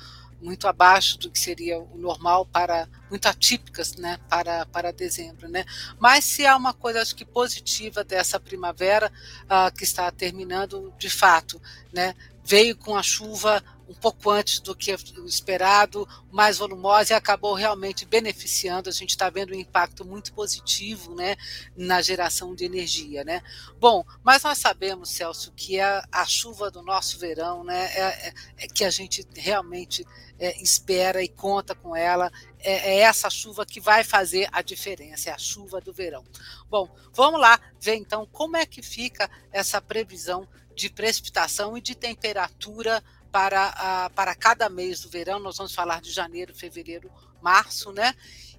muito 0.45 0.69
abaixo 0.69 1.19
do 1.19 1.31
que 1.31 1.39
seria 1.39 1.81
o 1.81 1.97
normal 1.97 2.45
para 2.45 2.87
muito 3.09 3.27
atípicas, 3.27 3.97
né, 3.97 4.19
para 4.29 4.67
para 4.67 4.93
dezembro, 4.93 5.49
né? 5.49 5.65
Mas 5.99 6.25
se 6.25 6.47
há 6.47 6.55
uma 6.55 6.75
coisa 6.75 7.01
acho 7.01 7.17
que 7.17 7.25
positiva 7.25 8.05
dessa 8.05 8.39
primavera 8.39 9.11
uh, 9.45 9.75
que 9.75 9.85
está 9.85 10.11
terminando, 10.11 10.93
de 10.99 11.09
fato, 11.09 11.61
né, 11.93 12.15
veio 12.45 12.77
com 12.77 12.95
a 12.95 13.03
chuva 13.03 13.65
um 13.89 13.95
pouco 13.95 14.31
antes 14.31 14.61
do 14.61 14.75
que 14.75 14.91
esperado, 15.27 16.09
mais 16.31 16.59
volumosa 16.59 17.13
e 17.13 17.17
acabou 17.17 17.55
realmente 17.55 18.05
beneficiando. 18.05 18.89
A 18.89 18.93
gente 18.93 19.11
está 19.11 19.29
vendo 19.29 19.53
um 19.53 19.59
impacto 19.59 20.05
muito 20.05 20.33
positivo 20.33 21.15
né, 21.15 21.37
na 21.77 22.01
geração 22.01 22.55
de 22.55 22.65
energia. 22.65 23.25
Né? 23.25 23.43
Bom, 23.79 24.05
mas 24.23 24.43
nós 24.43 24.59
sabemos, 24.59 25.11
Celso, 25.11 25.53
que 25.53 25.79
a, 25.81 26.07
a 26.11 26.25
chuva 26.25 26.71
do 26.71 26.83
nosso 26.83 27.19
verão, 27.19 27.63
né, 27.63 27.91
é, 27.95 28.29
é, 28.29 28.35
é 28.59 28.67
que 28.67 28.85
a 28.85 28.91
gente 28.91 29.27
realmente 29.37 30.07
é, 30.39 30.61
espera 30.63 31.23
e 31.23 31.29
conta 31.29 31.75
com 31.75 31.95
ela, 31.95 32.31
é, 32.59 32.95
é, 32.95 32.99
essa 33.01 33.29
chuva 33.29 33.67
que 33.67 33.81
vai 33.81 34.03
fazer 34.03 34.49
a 34.51 34.63
diferença, 34.63 35.31
é 35.31 35.33
a 35.33 35.39
chuva 35.39 35.81
do 35.81 35.93
verão. 35.93 36.25
Bom, 36.69 36.89
vamos 37.13 37.41
lá 37.41 37.61
ver 37.81 37.97
então 37.97 38.27
como 38.33 38.57
é 38.57 38.65
que 38.65 38.83
fica 38.83 39.31
essa 39.53 39.81
previsão 39.81 40.49
de 40.75 40.91
precipitação 40.91 41.77
e 41.77 41.81
de 41.81 41.95
temperatura 41.95 43.03
para, 43.35 44.11
para 44.15 44.33
cada 44.37 44.69
mês 44.69 45.01
do 45.01 45.11
verão, 45.11 45.41
nós 45.41 45.57
vamos 45.57 45.75
falar 45.75 46.01
de 46.01 46.13
janeiro, 46.13 46.55
fevereiro, 46.55 47.11
março, 47.43 47.91
né? 47.91 48.15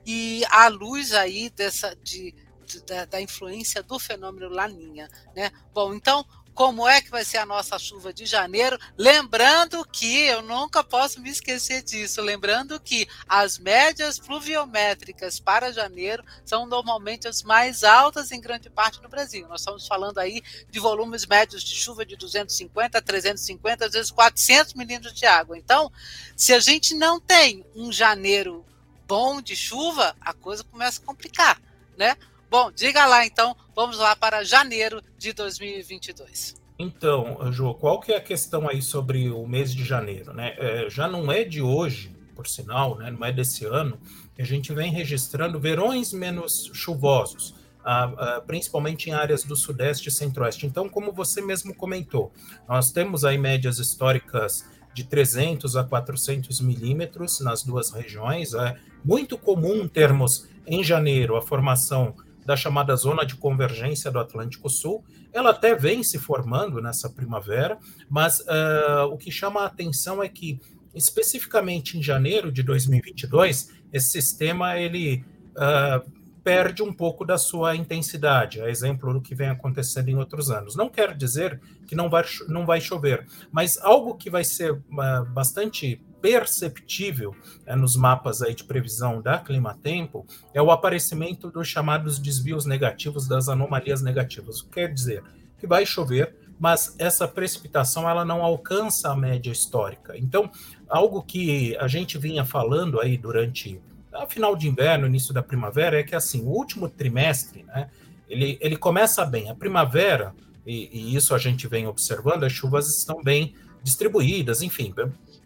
E 0.06 0.44
à 0.50 0.68
luz 0.68 1.14
aí 1.14 1.50
dessa 1.50 1.96
de, 2.04 2.36
de 2.66 2.82
da, 2.82 3.06
da, 3.06 3.22
influência 3.22 3.82
do 3.82 3.98
fenômeno 3.98 4.50
Laninha, 4.50 5.10
né? 5.34 5.50
Bom, 5.74 5.94
então 5.94 6.26
como 6.56 6.88
é 6.88 7.02
que 7.02 7.12
vai 7.12 7.26
ser 7.26 7.38
a 7.38 7.46
nossa 7.46 7.78
chuva 7.78 8.14
de 8.14 8.26
janeiro. 8.26 8.80
Lembrando 8.98 9.86
que, 9.86 10.22
eu 10.22 10.42
nunca 10.42 10.82
posso 10.82 11.20
me 11.20 11.30
esquecer 11.30 11.84
disso, 11.84 12.22
lembrando 12.22 12.80
que 12.80 13.06
as 13.28 13.60
médias 13.60 14.18
pluviométricas 14.18 15.38
para 15.38 15.74
janeiro 15.74 16.24
são 16.46 16.66
normalmente 16.66 17.28
as 17.28 17.44
mais 17.44 17.84
altas 17.84 18.32
em 18.32 18.40
grande 18.40 18.70
parte 18.70 19.02
do 19.02 19.10
Brasil. 19.10 19.46
Nós 19.50 19.62
estamos 19.62 19.86
falando 19.86 20.18
aí 20.18 20.42
de 20.72 20.80
volumes 20.80 21.26
médios 21.26 21.62
de 21.62 21.76
chuva 21.76 22.06
de 22.06 22.16
250 22.16 22.98
a 22.98 23.02
350, 23.02 23.86
às 23.86 23.92
vezes 23.92 24.10
400 24.10 24.76
milímetros 24.76 25.14
de 25.14 25.26
água. 25.26 25.58
Então, 25.58 25.92
se 26.38 26.54
a 26.54 26.60
gente 26.60 26.96
não 26.96 27.20
tem 27.20 27.66
um 27.76 27.92
janeiro 27.92 28.66
bom 29.06 29.42
de 29.42 29.58
chuva, 29.58 30.16
a 30.22 30.34
coisa 30.34 30.64
começa 30.64 31.02
a 31.02 31.06
complicar, 31.06 31.62
né? 31.98 32.16
Bom, 32.58 32.72
diga 32.72 33.06
lá 33.06 33.26
então, 33.26 33.54
vamos 33.76 33.98
lá 33.98 34.16
para 34.16 34.42
janeiro 34.46 35.04
de 35.18 35.34
2022. 35.34 36.56
Então, 36.80 37.52
Jô, 37.52 37.74
qual 37.74 38.00
que 38.00 38.14
é 38.14 38.16
a 38.16 38.22
questão 38.22 38.70
aí 38.70 38.82
sobre 38.82 39.30
o 39.30 39.46
mês 39.46 39.76
de 39.76 39.84
janeiro? 39.84 40.34
Né? 40.34 40.56
É, 40.58 40.90
já 40.90 41.06
não 41.06 41.30
é 41.30 41.44
de 41.44 41.62
hoje, 41.62 42.16
por 42.34 42.48
sinal, 42.48 42.98
né? 42.98 43.12
não 43.12 43.28
é 43.28 43.34
desse 43.34 43.66
ano, 43.66 44.00
que 44.34 44.42
a 44.42 44.46
gente 44.46 44.74
vem 44.74 44.90
registrando 44.90 45.60
verões 45.60 46.14
menos 46.14 46.72
chuvosos, 46.74 47.56
ah, 47.84 48.42
principalmente 48.48 49.10
em 49.10 49.14
áreas 49.14 49.44
do 49.44 49.58
Sudeste 49.58 50.08
e 50.08 50.12
Centro-Oeste. 50.14 50.66
Então, 50.66 50.88
como 50.88 51.12
você 51.12 51.42
mesmo 51.42 51.76
comentou, 51.76 52.32
nós 52.70 52.90
temos 52.90 53.26
aí 53.26 53.38
médias 53.38 53.80
históricas 53.80 54.64
de 54.94 55.04
300 55.04 55.76
a 55.76 55.84
400 55.84 56.62
milímetros 56.62 57.42
nas 57.42 57.64
duas 57.64 57.92
regiões. 57.92 58.54
É 58.54 58.78
muito 59.04 59.38
comum 59.38 59.90
termos 59.90 60.48
em 60.66 60.82
janeiro 60.82 61.36
a 61.36 61.42
formação 61.42 62.16
da 62.46 62.56
chamada 62.56 62.96
zona 62.96 63.26
de 63.26 63.36
convergência 63.36 64.12
do 64.12 64.20
Atlântico 64.20 64.70
Sul. 64.70 65.04
Ela 65.34 65.50
até 65.50 65.76
vem 65.76 66.04
se 66.04 66.20
formando 66.20 66.80
nessa 66.82 67.10
primavera, 67.10 67.78
mas 68.10 68.40
uh, 68.42 69.06
o 69.12 69.18
que 69.18 69.32
chama 69.32 69.62
a 69.62 69.66
atenção 69.66 70.22
é 70.22 70.30
que, 70.30 70.60
especificamente 70.94 71.98
em 71.98 72.04
janeiro 72.04 72.52
de 72.52 72.62
2022, 72.62 73.74
esse 73.92 74.12
sistema 74.12 74.78
ele 74.78 75.26
uh, 75.52 76.12
perde 76.44 76.84
um 76.84 76.94
pouco 76.94 77.26
da 77.26 77.40
sua 77.40 77.76
intensidade, 77.76 78.62
a 78.62 78.70
exemplo 78.70 79.12
do 79.12 79.20
que 79.20 79.34
vem 79.34 79.50
acontecendo 79.50 80.10
em 80.10 80.16
outros 80.16 80.52
anos. 80.52 80.76
Não 80.76 80.88
quer 80.88 81.18
dizer 81.18 81.60
que 81.88 81.96
não 81.96 82.08
vai, 82.08 82.24
não 82.48 82.68
vai 82.68 82.80
chover, 82.80 83.26
mas 83.52 83.80
algo 83.80 84.16
que 84.16 84.30
vai 84.30 84.44
ser 84.44 84.72
uh, 84.72 85.26
bastante 85.34 86.00
perceptível 86.26 87.36
né, 87.68 87.76
nos 87.76 87.96
mapas 87.96 88.42
aí 88.42 88.56
de 88.56 88.64
previsão 88.64 89.22
da 89.22 89.38
clima-tempo 89.38 90.26
é 90.56 90.62
o 90.62 90.72
aparecimento 90.72 91.52
dos 91.52 91.68
chamados 91.68 92.18
desvios 92.18 92.66
negativos, 92.66 93.28
das 93.28 93.48
anomalias 93.48 94.02
negativas. 94.02 94.60
O 94.60 94.66
que 94.66 94.72
quer 94.72 94.92
dizer 94.92 95.24
que 95.60 95.68
vai 95.68 95.86
chover, 95.86 96.36
mas 96.60 96.96
essa 96.98 97.28
precipitação 97.28 98.10
ela 98.10 98.26
não 98.26 98.44
alcança 98.44 99.12
a 99.12 99.16
média 99.16 99.52
histórica. 99.52 100.18
Então, 100.18 100.50
algo 100.90 101.22
que 101.22 101.78
a 101.78 101.88
gente 101.88 102.18
vinha 102.18 102.44
falando 102.44 103.00
aí 103.00 103.20
durante 103.20 103.80
a 104.12 104.26
final 104.26 104.56
de 104.56 104.68
inverno, 104.68 105.06
início 105.06 105.32
da 105.32 105.44
primavera, 105.44 106.00
é 106.00 106.04
que 106.04 106.16
assim, 106.16 106.42
o 106.42 106.50
último 106.50 106.90
trimestre, 106.90 107.62
né, 107.66 107.88
ele, 108.28 108.58
ele 108.60 108.78
começa 108.78 109.24
bem. 109.24 109.48
A 109.52 109.54
primavera, 109.54 110.34
e, 110.66 110.90
e 110.92 111.16
isso 111.16 111.36
a 111.36 111.38
gente 111.38 111.68
vem 111.68 111.86
observando, 111.86 112.46
as 112.46 112.52
chuvas 112.52 112.98
estão 112.98 113.22
bem 113.22 113.54
distribuídas, 113.84 114.64
enfim, 114.64 114.92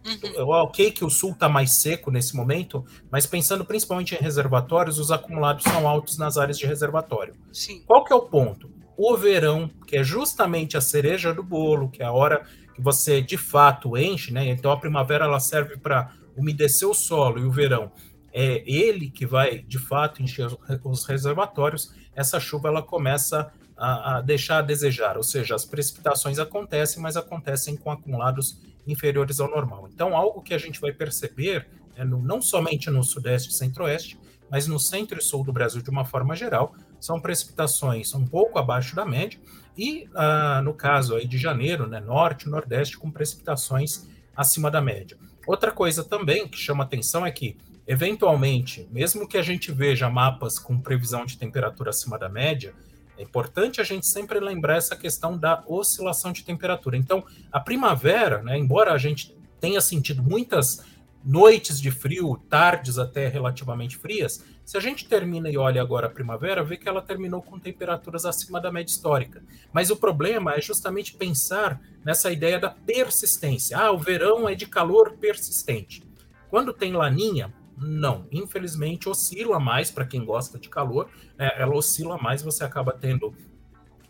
Uhum. 0.06 0.48
Ok 0.48 0.91
que 0.91 1.03
o 1.03 1.10
sul 1.10 1.32
está 1.32 1.50
mais 1.50 1.74
seco 1.74 2.10
nesse 2.10 2.36
momento, 2.36 2.86
mas 3.12 3.25
pensando 3.25 3.65
principalmente 3.65 4.15
em 4.15 4.18
reservatórios, 4.18 4.98
os 4.98 5.12
acumulados 5.12 5.63
são 5.63 5.88
altos 5.88 6.18
nas 6.18 6.38
áreas 6.38 6.58
de 6.58 6.65
reservatório. 6.65 7.36
Sim. 7.51 7.84
Qual 7.86 8.03
que 8.03 8.13
é 8.13 8.15
o 8.15 8.22
ponto? 8.22 8.72
O 8.98 9.15
verão, 9.18 9.70
que 9.86 9.98
é 9.98 10.03
justamente 10.03 10.77
a 10.77 10.82
cereja 10.82 11.34
do 11.34 11.44
bolo, 11.44 11.89
que 11.89 12.01
é 12.01 12.06
a 12.06 12.12
hora 12.12 12.46
que 12.74 12.82
você 12.82 13.22
de 13.22 13.38
fato 13.38 13.98
enche, 13.98 14.34
né? 14.34 14.48
Então 14.48 14.72
a 14.72 14.77
primavera 14.77 15.25
ela 15.25 15.39
serve 15.39 15.77
para 15.77 16.13
umedecer 16.36 16.88
o 16.88 16.94
solo 16.94 17.39
e 17.39 17.44
o 17.44 17.51
verão 17.51 17.91
é 18.32 18.63
ele 18.65 19.10
que 19.10 19.25
vai 19.25 19.60
de 19.60 19.79
fato 19.79 20.22
encher 20.22 20.48
os 20.84 21.06
reservatórios. 21.06 21.94
Essa 22.15 22.39
chuva 22.39 22.70
ela 22.70 22.82
começa 22.82 23.51
a, 23.75 24.18
a 24.18 24.22
deixar 24.22 24.60
a 24.60 24.62
desejar, 24.62 25.18
ou 25.18 25.24
seja, 25.24 25.56
as 25.56 25.65
precipitações 25.65 26.38
acontecem, 26.38 27.01
mas 27.01 27.15
acontecem 27.15 27.75
com 27.77 27.91
acumulados 27.91 28.60
inferiores 28.91 29.39
ao 29.39 29.50
normal. 29.50 29.89
Então, 29.93 30.15
algo 30.15 30.41
que 30.41 30.53
a 30.53 30.58
gente 30.58 30.79
vai 30.79 30.91
perceber, 30.91 31.67
é 31.96 32.03
no, 32.03 32.22
não 32.22 32.41
somente 32.41 32.89
no 32.89 33.03
Sudeste 33.03 33.50
e 33.50 33.53
Centro-Oeste, 33.53 34.19
mas 34.50 34.67
no 34.67 34.79
centro 34.79 35.19
e 35.19 35.22
sul 35.22 35.43
do 35.43 35.53
Brasil 35.53 35.81
de 35.81 35.89
uma 35.89 36.05
forma 36.05 36.36
geral, 36.36 36.74
são 37.00 37.19
precipitações 37.19 38.13
um 38.13 38.25
pouco 38.25 38.58
abaixo 38.58 38.96
da 38.96 39.05
média, 39.05 39.39
e 39.77 40.10
ah, 40.15 40.62
no 40.63 40.74
caso 40.74 41.15
aí 41.15 41.27
de 41.27 41.38
janeiro, 41.38 41.88
né, 41.88 42.00
norte 42.00 42.43
e 42.43 42.50
nordeste, 42.50 42.98
com 42.98 43.10
precipitações 43.12 44.08
acima 44.36 44.69
da 44.69 44.81
média. 44.81 45.17
Outra 45.48 45.72
coisa 45.72 46.03
também 46.03 46.48
que 46.48 46.58
chama 46.58 46.84
atenção 46.84 47.25
é 47.25 47.31
que, 47.31 47.58
eventualmente, 47.88 48.88
mesmo 48.91 49.27
que 49.27 49.38
a 49.38 49.41
gente 49.41 49.72
veja 49.72 50.10
mapas 50.10 50.60
com 50.60 50.79
previsão 50.79 51.25
de 51.25 51.38
temperatura 51.38 51.91
acima 51.91 52.17
da 52.19 52.27
média, 52.27 52.74
é 53.19 53.23
importante 53.23 53.81
a 53.81 53.83
gente 53.83 54.07
sempre 54.07 54.39
lembrar 54.39 54.77
essa 54.77 54.95
questão 54.95 55.38
da 55.38 55.61
oscilação 55.67 56.31
de 56.31 56.41
temperatura. 56.41 56.95
Então, 56.95 57.21
a 57.51 57.59
primavera, 57.59 58.41
né, 58.41 58.57
embora 58.57 58.93
a 58.93 58.97
gente 58.97 59.35
tenha 59.59 59.81
sentido 59.81 60.23
muitas 60.23 60.85
noites 61.21 61.81
de 61.81 61.91
frio, 61.91 62.41
tardes 62.49 62.97
até 62.97 63.27
relativamente 63.27 63.97
frias, 63.97 64.45
se 64.63 64.77
a 64.77 64.79
gente 64.79 65.05
termina 65.05 65.49
e 65.49 65.57
olha 65.57 65.81
agora 65.81 66.07
a 66.07 66.09
primavera, 66.09 66.63
vê 66.63 66.77
que 66.77 66.88
ela 66.88 67.01
terminou 67.01 67.41
com 67.41 67.59
temperaturas 67.59 68.23
acima 68.23 68.61
da 68.61 68.71
média 68.71 68.89
histórica. 68.89 69.43
Mas 69.73 69.89
o 69.89 69.97
problema 69.97 70.53
é 70.53 70.61
justamente 70.61 71.15
pensar 71.15 71.81
nessa 72.05 72.31
ideia 72.31 72.57
da 72.57 72.69
persistência. 72.69 73.77
Ah, 73.77 73.91
o 73.91 73.97
verão 73.97 74.47
é 74.47 74.55
de 74.55 74.65
calor 74.65 75.17
persistente. 75.17 76.07
Quando 76.49 76.71
tem 76.71 76.93
laninha, 76.93 77.53
não, 77.81 78.27
infelizmente 78.31 79.07
oscila 79.07 79.59
mais 79.59 79.89
para 79.89 80.05
quem 80.05 80.24
gosta 80.24 80.59
de 80.59 80.69
calor, 80.69 81.09
né? 81.38 81.51
ela 81.55 81.75
oscila 81.75 82.17
mais, 82.17 82.41
você 82.41 82.63
acaba 82.63 82.91
tendo 82.91 83.33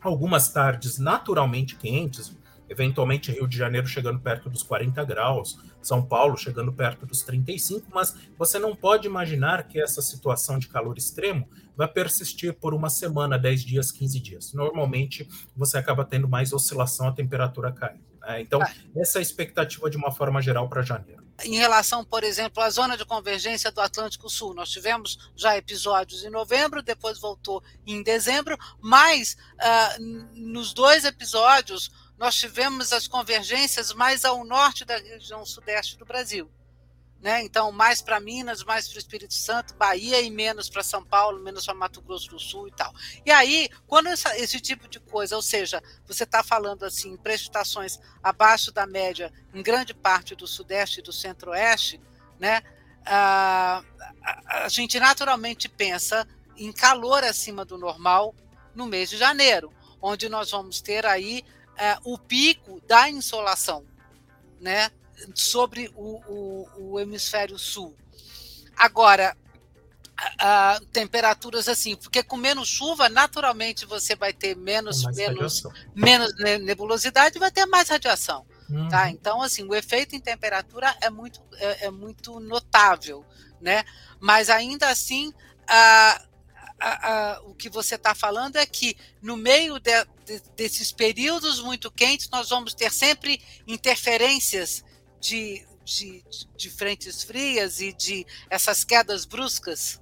algumas 0.01 0.51
tardes 0.51 0.97
naturalmente 0.97 1.75
quentes, 1.75 2.35
eventualmente 2.69 3.31
Rio 3.31 3.47
de 3.47 3.57
Janeiro 3.57 3.87
chegando 3.87 4.19
perto 4.19 4.49
dos 4.49 4.63
40 4.63 5.03
graus, 5.03 5.59
São 5.81 6.03
Paulo 6.03 6.37
chegando 6.37 6.71
perto 6.71 7.05
dos 7.05 7.21
35, 7.23 7.87
mas 7.93 8.15
você 8.37 8.59
não 8.59 8.75
pode 8.75 9.07
imaginar 9.07 9.67
que 9.67 9.81
essa 9.81 10.01
situação 10.01 10.59
de 10.59 10.67
calor 10.67 10.97
extremo 10.97 11.49
vai 11.75 11.87
persistir 11.87 12.53
por 12.53 12.73
uma 12.73 12.89
semana, 12.89 13.39
10 13.39 13.63
dias, 13.63 13.91
15 13.91 14.19
dias. 14.19 14.53
Normalmente 14.53 15.27
você 15.55 15.77
acaba 15.77 16.05
tendo 16.05 16.27
mais 16.27 16.53
oscilação, 16.53 17.07
a 17.07 17.11
temperatura 17.11 17.71
cai. 17.71 17.95
Né? 18.21 18.41
Então, 18.41 18.61
ah. 18.61 18.71
essa 18.95 19.17
é 19.17 19.19
a 19.19 19.21
expectativa 19.21 19.89
de 19.89 19.97
uma 19.97 20.11
forma 20.11 20.41
geral 20.41 20.69
para 20.69 20.81
janeiro 20.81 21.28
em 21.43 21.55
relação, 21.55 22.03
por 22.03 22.23
exemplo, 22.23 22.61
à 22.61 22.69
zona 22.69 22.97
de 22.97 23.05
convergência 23.05 23.71
do 23.71 23.81
Atlântico 23.81 24.29
Sul. 24.29 24.53
Nós 24.53 24.69
tivemos 24.69 25.31
já 25.35 25.55
episódios 25.57 26.23
em 26.23 26.29
novembro, 26.29 26.81
depois 26.81 27.19
voltou 27.19 27.63
em 27.85 28.03
dezembro, 28.03 28.57
mas 28.81 29.37
uh, 29.55 30.01
nos 30.33 30.73
dois 30.73 31.05
episódios 31.05 31.91
nós 32.17 32.35
tivemos 32.35 32.91
as 32.91 33.07
convergências 33.07 33.93
mais 33.93 34.25
ao 34.25 34.43
norte 34.43 34.83
da 34.83 34.97
região 34.97 35.45
sudeste 35.45 35.97
do 35.97 36.05
Brasil. 36.05 36.51
Né? 37.21 37.43
Então, 37.43 37.69
mais 37.71 38.01
para 38.01 38.19
Minas, 38.19 38.63
mais 38.63 38.87
para 38.87 38.95
o 38.95 38.99
Espírito 38.99 39.33
Santo, 39.33 39.75
Bahia 39.75 40.21
e 40.21 40.31
menos 40.31 40.69
para 40.69 40.81
São 40.81 41.03
Paulo, 41.03 41.43
menos 41.43 41.65
para 41.65 41.73
Mato 41.73 42.01
Grosso 42.01 42.29
do 42.29 42.39
Sul 42.39 42.69
e 42.69 42.71
tal. 42.71 42.93
E 43.25 43.31
aí, 43.31 43.67
quando 43.85 44.07
essa, 44.07 44.37
esse 44.37 44.59
tipo 44.61 44.87
de 44.87 45.01
coisa, 45.01 45.35
ou 45.35 45.41
seja, 45.41 45.83
você 46.05 46.23
está 46.23 46.41
falando 46.41 46.85
assim, 46.85 47.17
precipitações 47.17 47.99
abaixo 48.23 48.71
da 48.71 48.87
média 48.87 49.33
em 49.53 49.61
grande 49.61 49.93
parte 49.93 50.33
do 50.33 50.47
Sudeste 50.47 51.01
e 51.01 51.03
do 51.03 51.11
Centro-Oeste, 51.11 51.99
né? 52.39 52.63
a, 53.05 53.83
a 54.45 54.69
gente 54.69 54.99
naturalmente 54.99 55.67
pensa 55.67 56.27
em 56.55 56.71
calor 56.71 57.23
acima 57.23 57.65
do 57.65 57.77
normal 57.77 58.35
no 58.75 58.85
mês 58.85 59.09
de 59.09 59.17
janeiro, 59.17 59.73
onde 60.01 60.29
nós 60.29 60.51
vamos 60.51 60.81
ter 60.81 61.05
aí 61.05 61.43
é, 61.77 61.97
o 62.03 62.17
pico 62.17 62.81
da 62.81 63.09
insolação, 63.09 63.85
né? 64.59 64.91
Sobre 65.33 65.91
o, 65.95 66.21
o, 66.27 66.91
o 66.91 66.99
hemisfério 66.99 67.57
sul. 67.57 67.95
Agora, 68.75 69.35
temperaturas 70.91 71.67
assim, 71.67 71.95
porque 71.95 72.23
com 72.23 72.37
menos 72.37 72.67
chuva, 72.67 73.09
naturalmente 73.09 73.85
você 73.85 74.15
vai 74.15 74.33
ter 74.33 74.55
menos, 74.55 75.03
menos, 75.15 75.63
menos 75.95 76.33
nebulosidade 76.61 77.37
e 77.37 77.39
vai 77.39 77.51
ter 77.51 77.65
mais 77.65 77.89
radiação. 77.89 78.45
Uhum. 78.69 78.87
Tá? 78.87 79.09
Então, 79.09 79.41
assim, 79.41 79.63
o 79.63 79.73
efeito 79.73 80.15
em 80.15 80.19
temperatura 80.19 80.95
é 81.01 81.09
muito, 81.09 81.41
é, 81.55 81.85
é 81.85 81.91
muito 81.91 82.39
notável, 82.39 83.25
né? 83.59 83.83
Mas 84.19 84.49
ainda 84.49 84.89
assim, 84.89 85.33
o 87.45 87.53
que 87.55 87.69
você 87.69 87.95
está 87.95 88.13
falando 88.13 88.57
é 88.57 88.65
que 88.65 88.95
no 89.21 89.35
meio 89.35 89.79
de, 89.79 90.05
de, 90.25 90.41
desses 90.55 90.91
períodos 90.91 91.59
muito 91.59 91.89
quentes, 91.91 92.29
nós 92.29 92.49
vamos 92.49 92.73
ter 92.73 92.91
sempre 92.91 93.41
interferências 93.67 94.83
de, 95.19 95.63
de, 95.83 96.23
de 96.55 96.69
frentes 96.69 97.23
frias 97.23 97.79
e 97.79 97.93
de 97.93 98.25
essas 98.49 98.83
quedas 98.83 99.25
bruscas. 99.25 100.01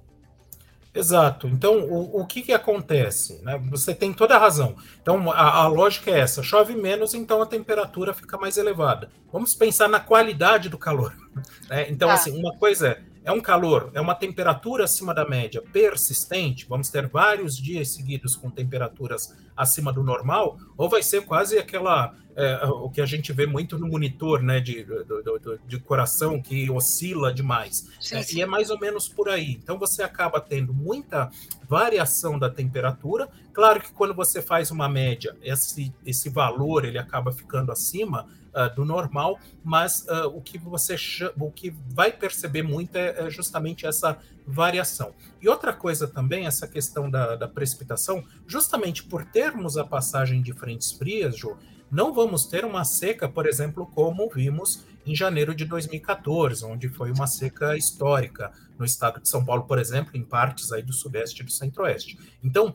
Exato. 0.94 1.46
Então, 1.46 1.80
o, 1.80 2.22
o 2.22 2.26
que, 2.26 2.42
que 2.42 2.52
acontece? 2.52 3.40
Né? 3.42 3.58
Você 3.70 3.94
tem 3.94 4.12
toda 4.12 4.34
a 4.34 4.38
razão. 4.38 4.74
Então, 5.00 5.30
a, 5.30 5.62
a, 5.62 5.68
lógica 5.68 6.10
é 6.10 6.18
essa: 6.18 6.42
chove 6.42 6.74
menos, 6.74 7.14
então 7.14 7.40
a 7.40 7.46
temperatura 7.46 8.12
fica 8.12 8.36
mais 8.36 8.56
elevada. 8.56 9.10
Vamos 9.32 9.54
pensar 9.54 9.88
na 9.88 10.00
qualidade 10.00 10.68
do 10.68 10.78
calor. 10.78 11.14
Né? 11.68 11.88
Então, 11.88 12.10
ah. 12.10 12.14
assim, 12.14 12.36
uma 12.36 12.56
coisa 12.56 12.88
é 12.88 13.02
é 13.28 13.32
um 13.32 13.42
calor, 13.42 13.90
é 13.92 14.00
uma 14.00 14.14
temperatura 14.14 14.84
acima 14.84 15.12
da 15.12 15.22
média 15.22 15.60
persistente, 15.60 16.64
vamos 16.66 16.88
ter 16.88 17.06
vários 17.06 17.58
dias 17.58 17.90
seguidos 17.90 18.34
com 18.34 18.48
temperaturas 18.48 19.36
acima 19.54 19.92
do 19.92 20.02
normal, 20.02 20.56
ou 20.78 20.88
vai 20.88 21.02
ser 21.02 21.26
quase 21.26 21.58
aquela, 21.58 22.14
é, 22.38 22.66
o 22.66 22.88
que 22.88 23.00
a 23.00 23.06
gente 23.06 23.32
vê 23.32 23.46
muito 23.46 23.76
no 23.76 23.88
monitor, 23.88 24.40
né, 24.40 24.60
de, 24.60 24.84
de, 24.84 25.58
de 25.66 25.80
coração 25.80 26.40
que 26.40 26.70
oscila 26.70 27.34
demais. 27.34 27.90
Sim, 28.00 28.16
é, 28.16 28.22
sim. 28.22 28.38
E 28.38 28.42
é 28.42 28.46
mais 28.46 28.70
ou 28.70 28.78
menos 28.78 29.08
por 29.08 29.28
aí. 29.28 29.58
Então 29.60 29.76
você 29.76 30.04
acaba 30.04 30.40
tendo 30.40 30.72
muita 30.72 31.30
variação 31.68 32.38
da 32.38 32.48
temperatura. 32.48 33.28
Claro 33.52 33.80
que 33.80 33.92
quando 33.92 34.14
você 34.14 34.40
faz 34.40 34.70
uma 34.70 34.88
média, 34.88 35.36
esse, 35.42 35.92
esse 36.06 36.28
valor 36.28 36.84
ele 36.84 36.98
acaba 36.98 37.32
ficando 37.32 37.72
acima, 37.72 38.26
uh, 38.48 38.74
do 38.74 38.84
normal, 38.84 39.38
mas 39.62 40.06
uh, 40.08 40.26
o 40.28 40.40
que 40.40 40.58
você 40.58 40.96
o 41.38 41.50
que 41.50 41.74
vai 41.88 42.12
perceber 42.12 42.62
muito 42.62 42.96
é, 42.96 43.26
é, 43.26 43.30
justamente 43.30 43.86
essa 43.86 44.18
variação. 44.46 45.14
E 45.40 45.48
outra 45.48 45.72
coisa 45.72 46.08
também, 46.08 46.46
essa 46.46 46.66
questão 46.66 47.10
da, 47.10 47.36
da 47.36 47.46
precipitação, 47.46 48.24
justamente 48.46 49.04
por 49.04 49.24
termos 49.24 49.76
a 49.76 49.84
passagem 49.84 50.42
de 50.42 50.52
frentes 50.52 50.92
frias, 50.92 51.36
Jô, 51.36 51.56
não 51.90 52.12
vamos 52.12 52.46
ter 52.46 52.64
uma 52.64 52.84
seca, 52.84 53.28
por 53.28 53.46
exemplo, 53.46 53.86
como 53.94 54.28
vimos 54.28 54.84
em 55.06 55.14
janeiro 55.14 55.54
de 55.54 55.64
2014, 55.64 56.64
onde 56.64 56.88
foi 56.88 57.10
uma 57.10 57.26
seca 57.26 57.76
histórica 57.76 58.52
no 58.78 58.84
estado 58.84 59.20
de 59.20 59.28
São 59.28 59.44
Paulo, 59.44 59.64
por 59.64 59.78
exemplo, 59.78 60.10
em 60.14 60.22
partes 60.22 60.70
aí 60.70 60.82
do 60.82 60.92
sudeste 60.92 61.42
e 61.42 61.44
do 61.44 61.50
centro-oeste. 61.50 62.18
Então, 62.42 62.74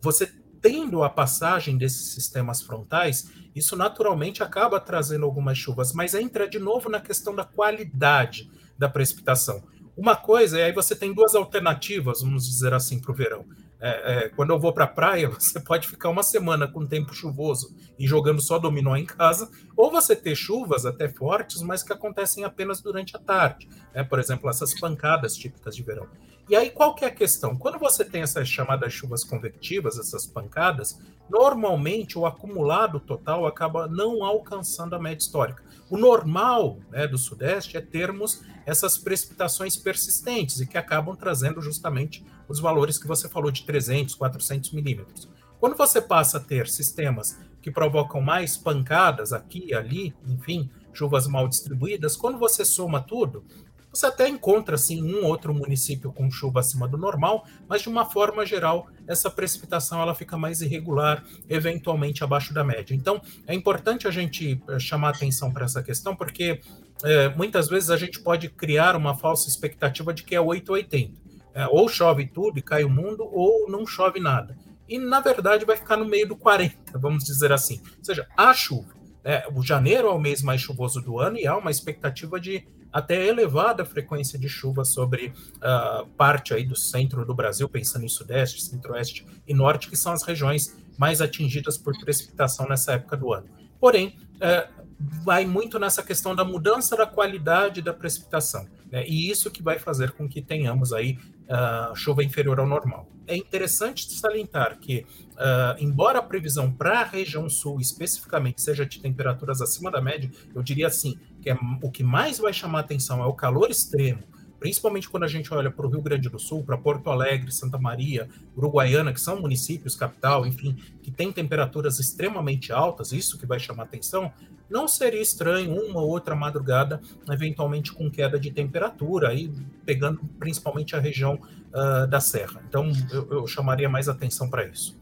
você 0.00 0.30
tendo 0.60 1.02
a 1.02 1.10
passagem 1.10 1.76
desses 1.76 2.12
sistemas 2.12 2.62
frontais, 2.62 3.30
isso 3.54 3.74
naturalmente 3.74 4.42
acaba 4.42 4.78
trazendo 4.78 5.24
algumas 5.24 5.58
chuvas, 5.58 5.92
mas 5.92 6.14
entra 6.14 6.48
de 6.48 6.58
novo 6.58 6.88
na 6.88 7.00
questão 7.00 7.34
da 7.34 7.44
qualidade 7.44 8.48
da 8.78 8.88
precipitação. 8.88 9.62
Uma 9.96 10.14
coisa, 10.14 10.58
e 10.58 10.62
aí 10.62 10.72
você 10.72 10.94
tem 10.94 11.12
duas 11.12 11.34
alternativas, 11.34 12.22
vamos 12.22 12.46
dizer 12.48 12.72
assim, 12.72 13.00
para 13.00 13.10
o 13.10 13.14
verão. 13.14 13.44
É, 13.84 14.26
é, 14.26 14.28
quando 14.28 14.50
eu 14.50 14.60
vou 14.60 14.72
para 14.72 14.84
a 14.84 14.88
praia, 14.88 15.28
você 15.36 15.58
pode 15.58 15.88
ficar 15.88 16.08
uma 16.08 16.22
semana 16.22 16.68
com 16.68 16.86
tempo 16.86 17.12
chuvoso 17.12 17.74
e 17.98 18.06
jogando 18.06 18.40
só 18.40 18.56
dominó 18.56 18.94
em 18.94 19.04
casa, 19.04 19.50
ou 19.76 19.90
você 19.90 20.14
ter 20.14 20.36
chuvas 20.36 20.86
até 20.86 21.08
fortes, 21.08 21.60
mas 21.62 21.82
que 21.82 21.92
acontecem 21.92 22.44
apenas 22.44 22.80
durante 22.80 23.16
a 23.16 23.18
tarde. 23.18 23.68
Né? 23.92 24.04
Por 24.04 24.20
exemplo, 24.20 24.48
essas 24.48 24.78
pancadas 24.78 25.36
típicas 25.36 25.74
de 25.74 25.82
verão. 25.82 26.06
E 26.48 26.54
aí, 26.54 26.70
qual 26.70 26.94
que 26.94 27.04
é 27.04 27.08
a 27.08 27.14
questão? 27.14 27.56
Quando 27.56 27.78
você 27.78 28.04
tem 28.04 28.22
essas 28.22 28.48
chamadas 28.48 28.92
chuvas 28.92 29.24
convectivas, 29.24 29.98
essas 29.98 30.26
pancadas, 30.26 31.00
normalmente 31.30 32.18
o 32.18 32.26
acumulado 32.26 33.00
total 33.00 33.46
acaba 33.46 33.88
não 33.88 34.24
alcançando 34.24 34.94
a 34.94 34.98
média 34.98 35.22
histórica. 35.22 35.62
O 35.88 35.96
normal 35.96 36.78
né, 36.90 37.06
do 37.06 37.16
Sudeste 37.16 37.76
é 37.76 37.80
termos 37.80 38.42
essas 38.66 38.98
precipitações 38.98 39.76
persistentes 39.76 40.60
e 40.60 40.66
que 40.66 40.78
acabam 40.78 41.16
trazendo 41.16 41.60
justamente 41.60 42.24
os 42.52 42.60
valores 42.60 42.98
que 42.98 43.06
você 43.06 43.28
falou 43.28 43.50
de 43.50 43.64
300, 43.64 44.14
400 44.14 44.72
milímetros. 44.72 45.28
Quando 45.58 45.76
você 45.76 46.02
passa 46.02 46.36
a 46.36 46.40
ter 46.40 46.68
sistemas 46.68 47.38
que 47.62 47.70
provocam 47.70 48.20
mais 48.20 48.56
pancadas 48.56 49.32
aqui 49.32 49.68
e 49.68 49.74
ali, 49.74 50.14
enfim, 50.26 50.70
chuvas 50.92 51.26
mal 51.26 51.48
distribuídas, 51.48 52.14
quando 52.14 52.38
você 52.38 52.64
soma 52.64 53.00
tudo, 53.00 53.42
você 53.90 54.06
até 54.06 54.28
encontra 54.28 54.74
assim 54.74 55.02
um 55.02 55.24
outro 55.24 55.54
município 55.54 56.12
com 56.12 56.30
chuva 56.30 56.60
acima 56.60 56.86
do 56.86 56.98
normal, 56.98 57.46
mas 57.68 57.82
de 57.82 57.88
uma 57.88 58.04
forma 58.04 58.44
geral 58.44 58.88
essa 59.06 59.30
precipitação 59.30 60.00
ela 60.00 60.14
fica 60.14 60.36
mais 60.36 60.60
irregular, 60.60 61.24
eventualmente 61.48 62.24
abaixo 62.24 62.52
da 62.52 62.64
média. 62.64 62.94
Então 62.94 63.20
é 63.46 63.54
importante 63.54 64.06
a 64.06 64.10
gente 64.10 64.62
eh, 64.68 64.78
chamar 64.78 65.10
atenção 65.10 65.52
para 65.52 65.64
essa 65.64 65.82
questão, 65.82 66.16
porque 66.16 66.60
é, 67.02 67.28
muitas 67.30 67.68
vezes 67.68 67.90
a 67.90 67.96
gente 67.96 68.20
pode 68.20 68.48
criar 68.48 68.94
uma 68.96 69.16
falsa 69.16 69.48
expectativa 69.48 70.12
de 70.14 70.22
que 70.22 70.34
é 70.34 70.40
880. 70.40 71.31
É, 71.54 71.66
ou 71.66 71.88
chove 71.88 72.26
tudo 72.26 72.58
e 72.58 72.62
cai 72.62 72.84
o 72.84 72.90
mundo, 72.90 73.28
ou 73.30 73.68
não 73.70 73.86
chove 73.86 74.20
nada. 74.20 74.56
E 74.88 74.98
na 74.98 75.20
verdade 75.20 75.64
vai 75.64 75.76
ficar 75.76 75.96
no 75.96 76.04
meio 76.04 76.26
do 76.26 76.36
40, 76.36 76.98
vamos 76.98 77.24
dizer 77.24 77.52
assim. 77.52 77.80
Ou 77.98 78.04
seja, 78.04 78.26
há 78.36 78.52
chuva. 78.52 78.94
É, 79.24 79.46
o 79.54 79.62
janeiro 79.62 80.08
é 80.08 80.10
o 80.10 80.18
mês 80.18 80.42
mais 80.42 80.60
chuvoso 80.60 81.00
do 81.00 81.18
ano 81.18 81.38
e 81.38 81.46
há 81.46 81.56
uma 81.56 81.70
expectativa 81.70 82.40
de 82.40 82.66
até 82.92 83.26
elevada 83.26 83.84
frequência 83.84 84.38
de 84.38 84.48
chuva 84.48 84.84
sobre 84.84 85.32
uh, 85.56 86.06
parte 86.08 86.52
aí 86.52 86.64
do 86.64 86.76
centro 86.76 87.24
do 87.24 87.34
Brasil, 87.34 87.68
pensando 87.68 88.04
em 88.04 88.08
sudeste, 88.08 88.60
centro-oeste 88.60 89.24
e 89.46 89.54
norte, 89.54 89.88
que 89.88 89.96
são 89.96 90.12
as 90.12 90.22
regiões 90.22 90.76
mais 90.98 91.22
atingidas 91.22 91.78
por 91.78 91.98
precipitação 91.98 92.68
nessa 92.68 92.92
época 92.92 93.16
do 93.16 93.32
ano. 93.32 93.48
Porém, 93.80 94.18
uh, 94.36 94.82
vai 95.24 95.46
muito 95.46 95.78
nessa 95.78 96.02
questão 96.02 96.34
da 96.34 96.44
mudança 96.44 96.94
da 96.96 97.06
qualidade 97.06 97.80
da 97.80 97.94
precipitação, 97.94 98.68
né? 98.90 99.04
e 99.06 99.30
isso 99.30 99.50
que 99.50 99.62
vai 99.62 99.78
fazer 99.78 100.12
com 100.12 100.28
que 100.28 100.42
tenhamos 100.42 100.92
aí 100.92 101.18
uh, 101.48 101.94
chuva 101.94 102.22
inferior 102.22 102.58
ao 102.60 102.66
normal. 102.66 103.08
É 103.26 103.36
interessante 103.36 104.10
salientar 104.10 104.78
que, 104.78 105.06
uh, 105.32 105.78
embora 105.78 106.18
a 106.18 106.22
previsão 106.22 106.70
para 106.70 107.00
a 107.00 107.04
região 107.04 107.48
sul 107.48 107.80
especificamente 107.80 108.60
seja 108.60 108.84
de 108.84 109.00
temperaturas 109.00 109.60
acima 109.60 109.90
da 109.90 110.00
média, 110.00 110.30
eu 110.54 110.62
diria 110.62 110.88
assim, 110.88 111.18
que 111.40 111.50
é, 111.50 111.56
o 111.80 111.90
que 111.90 112.02
mais 112.02 112.38
vai 112.38 112.52
chamar 112.52 112.80
atenção 112.80 113.22
é 113.22 113.26
o 113.26 113.32
calor 113.32 113.70
extremo, 113.70 114.22
principalmente 114.58 115.08
quando 115.08 115.24
a 115.24 115.28
gente 115.28 115.52
olha 115.52 115.70
para 115.70 115.84
o 115.84 115.90
Rio 115.90 116.00
Grande 116.00 116.28
do 116.28 116.38
Sul, 116.38 116.62
para 116.62 116.78
Porto 116.78 117.10
Alegre, 117.10 117.50
Santa 117.50 117.78
Maria, 117.78 118.28
Uruguaiana, 118.56 119.12
que 119.12 119.20
são 119.20 119.40
municípios, 119.40 119.96
capital, 119.96 120.46
enfim, 120.46 120.76
que 121.02 121.10
têm 121.10 121.32
temperaturas 121.32 121.98
extremamente 121.98 122.72
altas, 122.72 123.10
isso 123.10 123.36
que 123.38 123.44
vai 123.44 123.58
chamar 123.58 123.84
atenção, 123.84 124.32
não 124.72 124.88
seria 124.88 125.20
estranho 125.20 125.70
uma 125.70 126.00
ou 126.00 126.08
outra 126.08 126.34
madrugada, 126.34 127.00
eventualmente 127.30 127.92
com 127.92 128.10
queda 128.10 128.40
de 128.40 128.50
temperatura, 128.50 129.28
aí 129.28 129.52
pegando 129.84 130.20
principalmente 130.38 130.96
a 130.96 130.98
região 130.98 131.34
uh, 131.34 132.06
da 132.06 132.20
Serra. 132.20 132.62
Então, 132.66 132.90
eu, 133.12 133.30
eu 133.30 133.46
chamaria 133.46 133.88
mais 133.88 134.08
atenção 134.08 134.48
para 134.48 134.66
isso. 134.66 134.96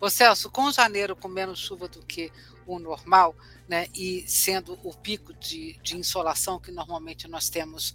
Ô 0.00 0.10
Celso, 0.10 0.50
com 0.50 0.72
janeiro 0.72 1.14
com 1.14 1.28
menos 1.28 1.60
chuva 1.60 1.86
do 1.86 2.00
que 2.04 2.32
o 2.66 2.78
normal, 2.78 3.34
né, 3.68 3.86
e 3.94 4.24
sendo 4.26 4.78
o 4.82 4.92
pico 4.92 5.32
de, 5.34 5.78
de 5.82 5.96
insolação 5.96 6.58
que 6.58 6.72
normalmente 6.72 7.28
nós 7.28 7.48
temos 7.48 7.94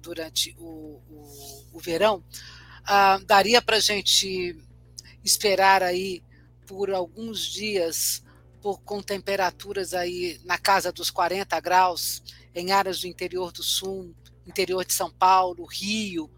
durante 0.00 0.56
o, 0.58 1.00
o, 1.08 1.64
o 1.74 1.78
verão, 1.78 2.16
uh, 2.16 3.24
daria 3.24 3.62
para 3.62 3.76
a 3.76 3.80
gente 3.80 4.56
esperar 5.24 5.82
aí 5.82 6.22
por 6.66 6.90
alguns 6.90 7.44
dias 7.46 8.22
por, 8.62 8.80
com 8.80 9.02
temperaturas 9.02 9.94
aí 9.94 10.40
na 10.44 10.58
casa 10.58 10.92
dos 10.92 11.10
40 11.10 11.58
graus 11.60 12.22
em 12.54 12.72
áreas 12.72 13.00
do 13.00 13.06
interior 13.06 13.52
do 13.52 13.62
sul, 13.62 14.14
interior 14.46 14.84
de 14.84 14.92
São 14.92 15.10
Paulo, 15.10 15.64
Rio, 15.64 16.30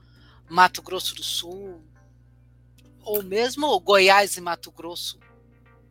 Mato 0.48 0.82
Grosso 0.82 1.14
do 1.14 1.22
Sul, 1.22 1.82
ou 3.02 3.22
mesmo 3.22 3.78
Goiás 3.80 4.36
e 4.36 4.40
Mato 4.40 4.70
Grosso? 4.70 5.18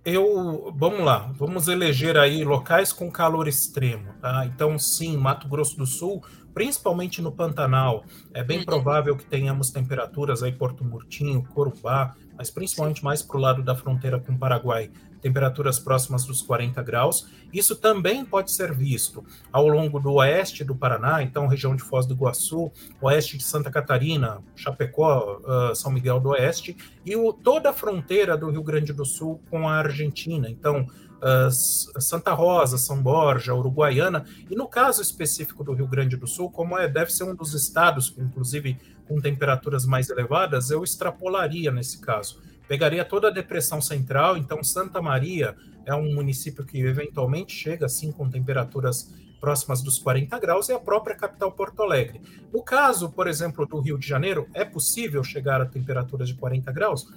Eu, 0.05 0.73
vamos 0.75 1.01
lá, 1.01 1.31
vamos 1.35 1.67
eleger 1.67 2.17
aí 2.17 2.43
locais 2.43 2.93
com 2.93 3.11
calor 3.11 3.47
extremo, 3.47 4.13
tá? 4.21 4.45
Então, 4.45 4.79
sim, 4.79 5.17
Mato 5.17 5.47
Grosso 5.47 5.77
do 5.77 5.85
Sul, 5.85 6.23
principalmente 6.53 7.21
no 7.21 7.31
Pantanal, 7.31 8.03
é 8.33 8.43
bem 8.43 8.59
uhum. 8.59 8.65
provável 8.65 9.17
que 9.17 9.25
tenhamos 9.25 9.71
temperaturas 9.71 10.41
aí 10.41 10.51
Porto 10.51 10.83
Murtinho, 10.83 11.43
Corumbá, 11.53 12.15
mas 12.37 12.49
principalmente 12.49 13.03
mais 13.03 13.21
para 13.21 13.37
o 13.37 13.39
lado 13.39 13.61
da 13.61 13.75
fronteira 13.75 14.19
com 14.19 14.31
o 14.31 14.37
Paraguai, 14.37 14.89
temperaturas 15.21 15.79
próximas 15.79 16.25
dos 16.25 16.41
40 16.41 16.81
graus. 16.83 17.27
Isso 17.51 17.75
também 17.75 18.23
pode 18.25 18.51
ser 18.51 18.73
visto 18.73 19.23
ao 19.51 19.67
longo 19.67 19.99
do 19.99 20.13
oeste 20.13 20.63
do 20.63 20.75
Paraná, 20.75 21.21
então 21.21 21.47
região 21.47 21.75
de 21.75 21.83
Foz 21.83 22.05
do 22.05 22.13
Iguaçu, 22.13 22.71
oeste 23.01 23.37
de 23.37 23.43
Santa 23.43 23.71
Catarina, 23.71 24.41
Chapecó, 24.55 25.39
uh, 25.39 25.75
São 25.75 25.91
Miguel 25.91 26.19
do 26.19 26.29
Oeste, 26.29 26.75
e 27.05 27.15
o, 27.15 27.33
toda 27.33 27.71
a 27.71 27.73
fronteira 27.73 28.37
do 28.37 28.49
Rio 28.49 28.63
Grande 28.63 28.93
do 28.93 29.05
Sul 29.05 29.41
com 29.49 29.67
a 29.67 29.73
Argentina. 29.73 30.49
Então, 30.49 30.87
uh, 31.19 31.51
Santa 31.51 32.33
Rosa, 32.33 32.77
São 32.77 33.01
Borja, 33.01 33.53
Uruguaiana, 33.53 34.25
e 34.49 34.55
no 34.55 34.67
caso 34.67 35.01
específico 35.01 35.63
do 35.63 35.73
Rio 35.73 35.87
Grande 35.87 36.17
do 36.17 36.27
Sul, 36.27 36.49
como 36.49 36.77
é, 36.77 36.87
deve 36.87 37.11
ser 37.11 37.23
um 37.23 37.35
dos 37.35 37.53
estados, 37.53 38.13
inclusive 38.17 38.77
com 39.07 39.19
temperaturas 39.19 39.85
mais 39.85 40.09
elevadas, 40.09 40.69
eu 40.69 40.83
extrapolaria 40.83 41.71
nesse 41.71 41.99
caso. 41.99 42.39
Pegaria 42.69 43.03
toda 43.03 43.29
a 43.29 43.31
depressão 43.31 43.81
central, 43.81 44.37
então 44.37 44.63
Santa 44.63 45.01
Maria 45.01 45.55
é 45.87 45.95
um 45.95 46.13
município 46.13 46.63
que 46.63 46.79
eventualmente 46.79 47.51
chega 47.51 47.87
assim 47.87 48.11
com 48.11 48.29
temperaturas 48.29 49.11
próximas 49.41 49.81
dos 49.81 49.97
40 49.97 50.37
graus, 50.37 50.69
e 50.69 50.73
a 50.73 50.79
própria 50.79 51.15
capital 51.15 51.51
Porto 51.51 51.81
Alegre. 51.81 52.21
No 52.53 52.61
caso, 52.61 53.09
por 53.09 53.27
exemplo, 53.27 53.65
do 53.65 53.79
Rio 53.79 53.97
de 53.97 54.07
Janeiro, 54.07 54.47
é 54.53 54.63
possível 54.63 55.23
chegar 55.23 55.59
a 55.59 55.65
temperaturas 55.65 56.27
de 56.27 56.35
40 56.35 56.71
graus? 56.71 57.07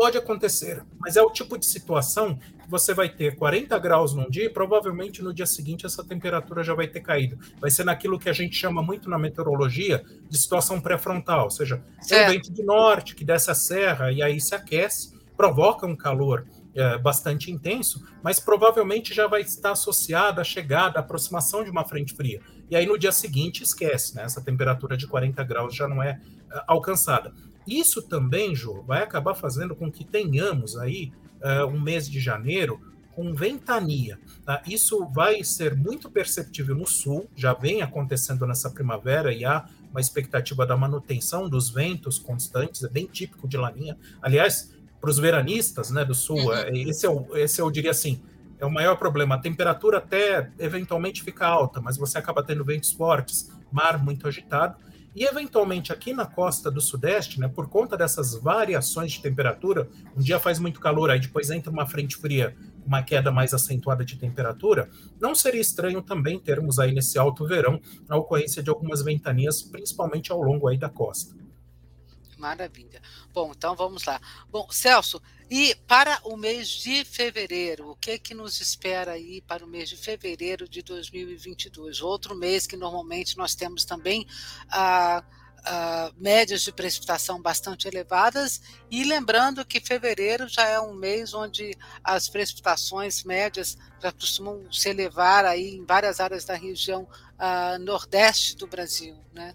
Pode 0.00 0.16
acontecer, 0.16 0.82
mas 0.98 1.14
é 1.14 1.20
o 1.20 1.28
tipo 1.28 1.58
de 1.58 1.66
situação 1.66 2.34
que 2.34 2.70
você 2.70 2.94
vai 2.94 3.06
ter 3.06 3.36
40 3.36 3.78
graus 3.78 4.14
num 4.14 4.30
dia 4.30 4.46
e 4.46 4.48
provavelmente 4.48 5.22
no 5.22 5.30
dia 5.30 5.44
seguinte 5.44 5.84
essa 5.84 6.02
temperatura 6.02 6.64
já 6.64 6.72
vai 6.72 6.88
ter 6.88 7.00
caído. 7.00 7.38
Vai 7.60 7.70
ser 7.70 7.84
naquilo 7.84 8.18
que 8.18 8.30
a 8.30 8.32
gente 8.32 8.56
chama 8.56 8.82
muito 8.82 9.10
na 9.10 9.18
meteorologia 9.18 10.02
de 10.26 10.38
situação 10.38 10.80
pré-frontal, 10.80 11.44
ou 11.44 11.50
seja, 11.50 11.82
é 12.10 12.24
um 12.24 12.30
vento 12.30 12.50
de 12.50 12.62
norte 12.62 13.14
que 13.14 13.26
desce 13.26 13.50
a 13.50 13.54
serra 13.54 14.10
e 14.10 14.22
aí 14.22 14.40
se 14.40 14.54
aquece, 14.54 15.12
provoca 15.36 15.86
um 15.86 15.94
calor 15.94 16.46
é, 16.74 16.96
bastante 16.96 17.50
intenso, 17.50 18.02
mas 18.22 18.40
provavelmente 18.40 19.12
já 19.12 19.26
vai 19.26 19.42
estar 19.42 19.72
associada 19.72 20.40
à 20.40 20.44
chegada, 20.44 20.98
à 20.98 21.00
aproximação 21.00 21.62
de 21.62 21.68
uma 21.68 21.84
frente 21.84 22.14
fria. 22.14 22.40
E 22.70 22.74
aí 22.74 22.86
no 22.86 22.98
dia 22.98 23.12
seguinte 23.12 23.62
esquece, 23.62 24.16
né? 24.16 24.22
Essa 24.22 24.40
temperatura 24.40 24.96
de 24.96 25.06
40 25.06 25.44
graus 25.44 25.76
já 25.76 25.86
não 25.86 26.02
é, 26.02 26.18
é 26.52 26.62
alcançada. 26.66 27.34
Isso 27.66 28.02
também, 28.02 28.54
Jô, 28.54 28.82
vai 28.82 29.02
acabar 29.02 29.34
fazendo 29.34 29.74
com 29.74 29.90
que 29.90 30.04
tenhamos 30.04 30.76
aí 30.76 31.12
uh, 31.42 31.66
um 31.66 31.80
mês 31.80 32.08
de 32.08 32.20
janeiro 32.20 32.80
com 33.14 33.34
ventania. 33.34 34.18
Tá? 34.44 34.62
Isso 34.66 35.06
vai 35.12 35.44
ser 35.44 35.76
muito 35.76 36.10
perceptível 36.10 36.74
no 36.74 36.86
sul, 36.86 37.28
já 37.36 37.52
vem 37.52 37.82
acontecendo 37.82 38.46
nessa 38.46 38.70
primavera 38.70 39.32
e 39.32 39.44
há 39.44 39.68
uma 39.90 40.00
expectativa 40.00 40.64
da 40.64 40.76
manutenção 40.76 41.48
dos 41.48 41.68
ventos 41.68 42.18
constantes, 42.18 42.84
é 42.84 42.88
bem 42.88 43.06
típico 43.06 43.48
de 43.48 43.56
Laninha. 43.56 43.98
Aliás, 44.22 44.72
para 45.00 45.10
os 45.10 45.18
veranistas 45.18 45.90
né, 45.90 46.04
do 46.04 46.14
sul, 46.14 46.38
uhum. 46.38 46.52
É, 46.52 46.70
esse, 46.70 47.06
é 47.06 47.10
o, 47.10 47.36
esse 47.36 47.60
eu 47.60 47.70
diria 47.70 47.90
assim, 47.90 48.20
é 48.58 48.66
o 48.66 48.70
maior 48.70 48.96
problema. 48.96 49.34
A 49.34 49.38
temperatura 49.38 49.98
até 49.98 50.50
eventualmente 50.58 51.22
fica 51.22 51.46
alta, 51.46 51.80
mas 51.80 51.96
você 51.96 52.18
acaba 52.18 52.42
tendo 52.42 52.64
ventos 52.64 52.92
fortes, 52.92 53.50
mar 53.72 54.02
muito 54.02 54.28
agitado, 54.28 54.76
e, 55.14 55.24
eventualmente, 55.24 55.92
aqui 55.92 56.12
na 56.12 56.24
costa 56.24 56.70
do 56.70 56.80
Sudeste, 56.80 57.40
né, 57.40 57.48
por 57.48 57.68
conta 57.68 57.96
dessas 57.96 58.34
variações 58.34 59.12
de 59.12 59.22
temperatura, 59.22 59.88
um 60.16 60.20
dia 60.20 60.38
faz 60.38 60.58
muito 60.58 60.78
calor, 60.78 61.10
aí 61.10 61.18
depois 61.18 61.50
entra 61.50 61.70
uma 61.70 61.86
frente 61.86 62.16
fria, 62.16 62.54
uma 62.86 63.02
queda 63.02 63.30
mais 63.30 63.52
acentuada 63.52 64.04
de 64.04 64.16
temperatura, 64.16 64.88
não 65.20 65.34
seria 65.34 65.60
estranho 65.60 66.00
também 66.00 66.38
termos 66.38 66.78
aí 66.78 66.92
nesse 66.92 67.18
alto 67.18 67.46
verão 67.46 67.80
a 68.08 68.16
ocorrência 68.16 68.62
de 68.62 68.70
algumas 68.70 69.02
ventanias, 69.02 69.62
principalmente 69.62 70.30
ao 70.30 70.40
longo 70.40 70.68
aí 70.68 70.78
da 70.78 70.88
costa. 70.88 71.34
Maravilha. 72.40 73.02
Bom, 73.34 73.52
então 73.54 73.76
vamos 73.76 74.04
lá. 74.04 74.18
Bom, 74.48 74.66
Celso, 74.70 75.20
e 75.50 75.74
para 75.86 76.18
o 76.24 76.36
mês 76.36 76.68
de 76.68 77.04
fevereiro, 77.04 77.90
o 77.90 77.96
que 77.96 78.18
que 78.18 78.32
nos 78.32 78.60
espera 78.60 79.12
aí 79.12 79.42
para 79.42 79.64
o 79.64 79.68
mês 79.68 79.90
de 79.90 79.96
fevereiro 79.96 80.66
de 80.66 80.82
2022? 80.82 82.00
Outro 82.00 82.34
mês 82.34 82.66
que 82.66 82.76
normalmente 82.76 83.36
nós 83.36 83.54
temos 83.54 83.84
também 83.84 84.26
ah, 84.70 85.22
ah, 85.64 86.10
médias 86.16 86.62
de 86.62 86.72
precipitação 86.72 87.42
bastante 87.42 87.86
elevadas, 87.86 88.62
e 88.90 89.04
lembrando 89.04 89.64
que 89.64 89.80
fevereiro 89.80 90.48
já 90.48 90.66
é 90.66 90.80
um 90.80 90.94
mês 90.94 91.34
onde 91.34 91.76
as 92.02 92.28
precipitações 92.28 93.22
médias 93.22 93.76
já 94.00 94.10
costumam 94.10 94.72
se 94.72 94.88
elevar 94.88 95.44
aí 95.44 95.74
em 95.74 95.84
várias 95.84 96.20
áreas 96.20 96.46
da 96.46 96.54
região 96.54 97.06
ah, 97.38 97.78
nordeste 97.78 98.56
do 98.56 98.66
Brasil, 98.66 99.14
né? 99.34 99.54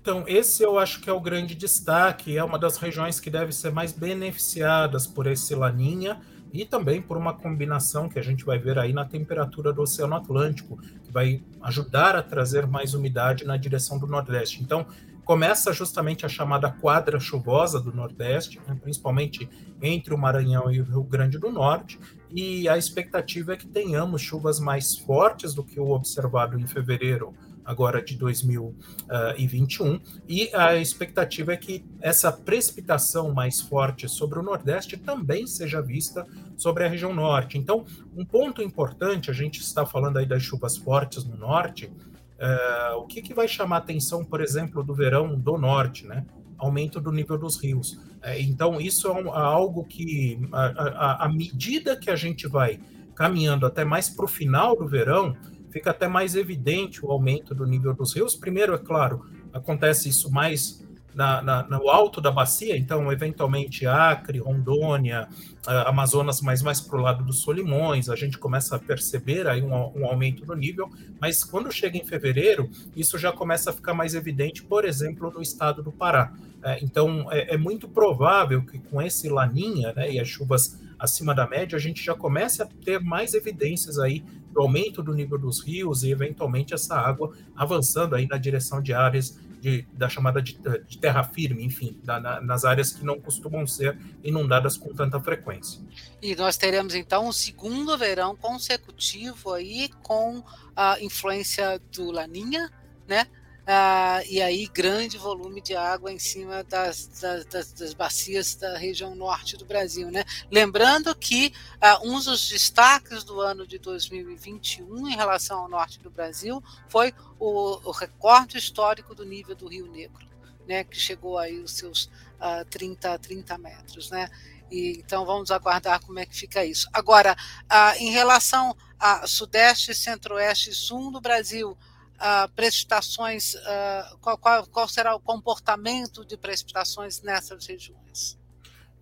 Então, 0.00 0.24
esse 0.26 0.62
eu 0.62 0.78
acho 0.78 1.00
que 1.00 1.10
é 1.10 1.12
o 1.12 1.20
grande 1.20 1.54
destaque, 1.54 2.36
é 2.36 2.42
uma 2.42 2.58
das 2.58 2.78
regiões 2.78 3.20
que 3.20 3.28
deve 3.28 3.52
ser 3.52 3.70
mais 3.70 3.92
beneficiadas 3.92 5.06
por 5.06 5.26
esse 5.26 5.54
laninha 5.54 6.18
e 6.52 6.64
também 6.64 7.02
por 7.02 7.18
uma 7.18 7.34
combinação 7.34 8.08
que 8.08 8.18
a 8.18 8.22
gente 8.22 8.44
vai 8.44 8.58
ver 8.58 8.78
aí 8.78 8.94
na 8.94 9.04
temperatura 9.04 9.72
do 9.72 9.82
Oceano 9.82 10.16
Atlântico, 10.16 10.78
que 11.04 11.12
vai 11.12 11.42
ajudar 11.60 12.16
a 12.16 12.22
trazer 12.22 12.66
mais 12.66 12.94
umidade 12.94 13.44
na 13.44 13.58
direção 13.58 13.98
do 13.98 14.06
Nordeste. 14.06 14.62
Então, 14.62 14.86
começa 15.22 15.72
justamente 15.72 16.24
a 16.24 16.28
chamada 16.28 16.70
quadra 16.70 17.20
chuvosa 17.20 17.78
do 17.78 17.92
Nordeste, 17.92 18.58
né, 18.66 18.76
principalmente 18.82 19.48
entre 19.82 20.14
o 20.14 20.18
Maranhão 20.18 20.72
e 20.72 20.80
o 20.80 20.84
Rio 20.84 21.04
Grande 21.04 21.38
do 21.38 21.50
Norte, 21.52 22.00
e 22.32 22.68
a 22.68 22.78
expectativa 22.78 23.52
é 23.52 23.56
que 23.56 23.66
tenhamos 23.66 24.22
chuvas 24.22 24.58
mais 24.58 24.96
fortes 24.96 25.52
do 25.52 25.62
que 25.62 25.78
o 25.78 25.90
observado 25.90 26.58
em 26.58 26.66
fevereiro 26.66 27.34
agora 27.64 28.02
de 28.02 28.16
2021, 28.16 30.00
e 30.28 30.50
a 30.54 30.76
expectativa 30.76 31.52
é 31.52 31.56
que 31.56 31.84
essa 32.00 32.32
precipitação 32.32 33.32
mais 33.32 33.60
forte 33.60 34.08
sobre 34.08 34.38
o 34.38 34.42
Nordeste 34.42 34.96
também 34.96 35.46
seja 35.46 35.80
vista 35.80 36.26
sobre 36.56 36.84
a 36.84 36.88
região 36.88 37.14
Norte. 37.14 37.58
Então, 37.58 37.84
um 38.16 38.24
ponto 38.24 38.62
importante, 38.62 39.30
a 39.30 39.34
gente 39.34 39.60
está 39.60 39.86
falando 39.86 40.18
aí 40.18 40.26
das 40.26 40.42
chuvas 40.42 40.76
fortes 40.76 41.24
no 41.24 41.36
Norte, 41.36 41.86
uh, 41.86 42.96
o 42.96 43.06
que, 43.06 43.22
que 43.22 43.34
vai 43.34 43.48
chamar 43.48 43.76
a 43.76 43.78
atenção, 43.80 44.24
por 44.24 44.40
exemplo, 44.40 44.82
do 44.82 44.94
verão 44.94 45.38
do 45.38 45.56
Norte, 45.56 46.06
né? 46.06 46.26
Aumento 46.58 47.00
do 47.00 47.10
nível 47.10 47.38
dos 47.38 47.56
rios. 47.56 47.98
É, 48.22 48.40
então, 48.40 48.80
isso 48.80 49.08
é 49.08 49.12
um, 49.12 49.32
algo 49.32 49.84
que, 49.84 50.38
à 50.52 51.26
medida 51.28 51.96
que 51.96 52.10
a 52.10 52.16
gente 52.16 52.46
vai 52.46 52.78
caminhando 53.14 53.64
até 53.64 53.84
mais 53.84 54.08
para 54.10 54.24
o 54.24 54.28
final 54.28 54.76
do 54.76 54.86
verão, 54.86 55.34
fica 55.70 55.90
até 55.90 56.08
mais 56.08 56.34
evidente 56.34 57.04
o 57.04 57.10
aumento 57.10 57.54
do 57.54 57.66
nível 57.66 57.94
dos 57.94 58.14
rios. 58.14 58.34
Primeiro, 58.34 58.74
é 58.74 58.78
claro, 58.78 59.26
acontece 59.52 60.08
isso 60.08 60.30
mais 60.30 60.84
na, 61.14 61.42
na, 61.42 61.62
no 61.64 61.88
alto 61.90 62.20
da 62.20 62.30
bacia, 62.30 62.76
então, 62.76 63.10
eventualmente, 63.10 63.86
Acre, 63.86 64.38
Rondônia, 64.38 65.28
Amazonas, 65.66 66.40
mas 66.40 66.62
mais 66.62 66.80
para 66.80 66.98
o 66.98 67.02
lado 67.02 67.24
dos 67.24 67.42
Solimões, 67.42 68.08
a 68.08 68.16
gente 68.16 68.38
começa 68.38 68.76
a 68.76 68.78
perceber 68.78 69.46
aí 69.46 69.62
um, 69.62 69.72
um, 69.72 70.06
aumento 70.06 70.44
do 70.44 70.54
nível, 70.54 70.88
mas 71.20 71.44
quando 71.44 71.70
chega 71.72 71.98
em 71.98 72.04
fevereiro, 72.04 72.70
isso 72.96 73.18
já 73.18 73.32
começa 73.32 73.70
a 73.70 73.72
ficar 73.72 73.92
mais 73.92 74.14
evidente, 74.14 74.62
por 74.62 74.84
exemplo, 74.84 75.30
no 75.30 75.42
estado 75.42 75.82
do 75.82 75.92
Pará. 75.92 76.32
É, 76.62 76.82
então, 76.82 77.26
é, 77.30 77.54
é, 77.54 77.56
muito 77.56 77.88
provável 77.88 78.62
que 78.62 78.78
com 78.78 79.00
esse 79.00 79.28
laninha 79.28 79.92
né, 79.94 80.12
e 80.12 80.20
as 80.20 80.28
chuvas 80.28 80.78
acima 80.98 81.34
da 81.34 81.46
média, 81.46 81.76
a 81.76 81.80
gente 81.80 82.04
já 82.04 82.14
comece 82.14 82.62
a 82.62 82.66
ter 82.84 83.00
mais 83.00 83.32
evidências 83.32 83.98
aí 83.98 84.22
do 84.50 84.60
aumento 84.60 85.02
do 85.02 85.14
nível 85.14 85.38
dos 85.38 85.64
rios 85.64 86.02
e, 86.02 86.10
eventualmente, 86.10 86.74
essa 86.74 86.96
água 86.96 87.32
avançando 87.54 88.14
aí 88.14 88.26
na 88.26 88.36
direção 88.36 88.82
de 88.82 88.92
áreas 88.92 89.38
de, 89.60 89.86
da 89.92 90.08
chamada 90.08 90.40
de, 90.40 90.58
de, 90.88 90.98
terra 90.98 91.22
firme, 91.22 91.64
enfim, 91.64 92.00
da, 92.02 92.18
na, 92.18 92.40
nas 92.40 92.64
áreas 92.64 92.92
que 92.92 93.04
não 93.04 93.20
costumam 93.20 93.66
ser 93.66 93.98
inundadas 94.24 94.76
com 94.76 94.92
tanta 94.94 95.20
frequência. 95.20 95.80
E 96.22 96.34
nós 96.34 96.56
teremos 96.56 96.94
então 96.94 97.28
um 97.28 97.32
segundo 97.32 97.96
verão 97.96 98.34
consecutivo 98.34 99.52
aí 99.52 99.90
com 100.02 100.42
a 100.74 101.00
influência 101.00 101.80
do 101.92 102.10
Laninha, 102.10 102.70
né? 103.06 103.26
Ah, 103.66 104.22
e 104.28 104.40
aí 104.40 104.66
grande 104.66 105.18
volume 105.18 105.60
de 105.60 105.76
água 105.76 106.12
em 106.12 106.18
cima 106.18 106.64
das, 106.64 107.06
das, 107.50 107.72
das, 107.72 107.94
bacias 107.94 108.54
da 108.54 108.76
região 108.76 109.14
norte 109.14 109.56
do 109.56 109.64
Brasil. 109.64 110.10
Né? 110.10 110.24
Lembrando 110.50 111.14
que 111.14 111.52
ah, 111.80 112.00
um 112.02 112.20
dos 112.20 112.48
destaques 112.48 113.22
do 113.24 113.40
ano 113.40 113.66
de 113.66 113.78
2021 113.78 115.08
em 115.08 115.16
relação 115.16 115.60
ao 115.60 115.68
norte 115.68 116.00
do 116.00 116.10
Brasil 116.10 116.62
foi 116.88 117.14
o, 117.38 117.88
o 117.88 117.90
recorde 117.90 118.58
histórico 118.58 119.14
do 119.14 119.24
nível 119.24 119.54
do 119.54 119.68
Rio 119.68 119.86
Negro, 119.86 120.26
né, 120.66 120.84
que 120.84 120.98
chegou 120.98 121.38
aí 121.38 121.58
os 121.58 121.72
seus 121.72 122.10
ah, 122.38 122.64
30, 122.68 123.18
30 123.18 123.58
metros. 123.58 124.10
Né? 124.10 124.28
E, 124.70 124.98
então 124.98 125.24
vamos 125.26 125.50
aguardar 125.50 126.00
como 126.04 126.18
é 126.18 126.26
que 126.26 126.36
fica 126.36 126.64
isso. 126.64 126.88
Agora, 126.92 127.36
ah, 127.68 127.96
em 127.98 128.10
relação 128.10 128.76
a 128.98 129.26
Sudeste, 129.26 129.94
Centro-Oeste 129.94 130.70
e 130.70 130.74
Sul 130.74 131.10
do 131.10 131.20
Brasil, 131.20 131.76
uh, 132.20 132.52
precipitações, 132.54 133.54
uh, 133.54 134.18
qual, 134.20 134.38
qual, 134.38 134.66
qual, 134.66 134.88
será 134.88 135.14
o 135.14 135.20
comportamento 135.20 136.24
de 136.24 136.36
precipitações 136.36 137.22
nessas 137.22 137.66
regiões? 137.66 138.38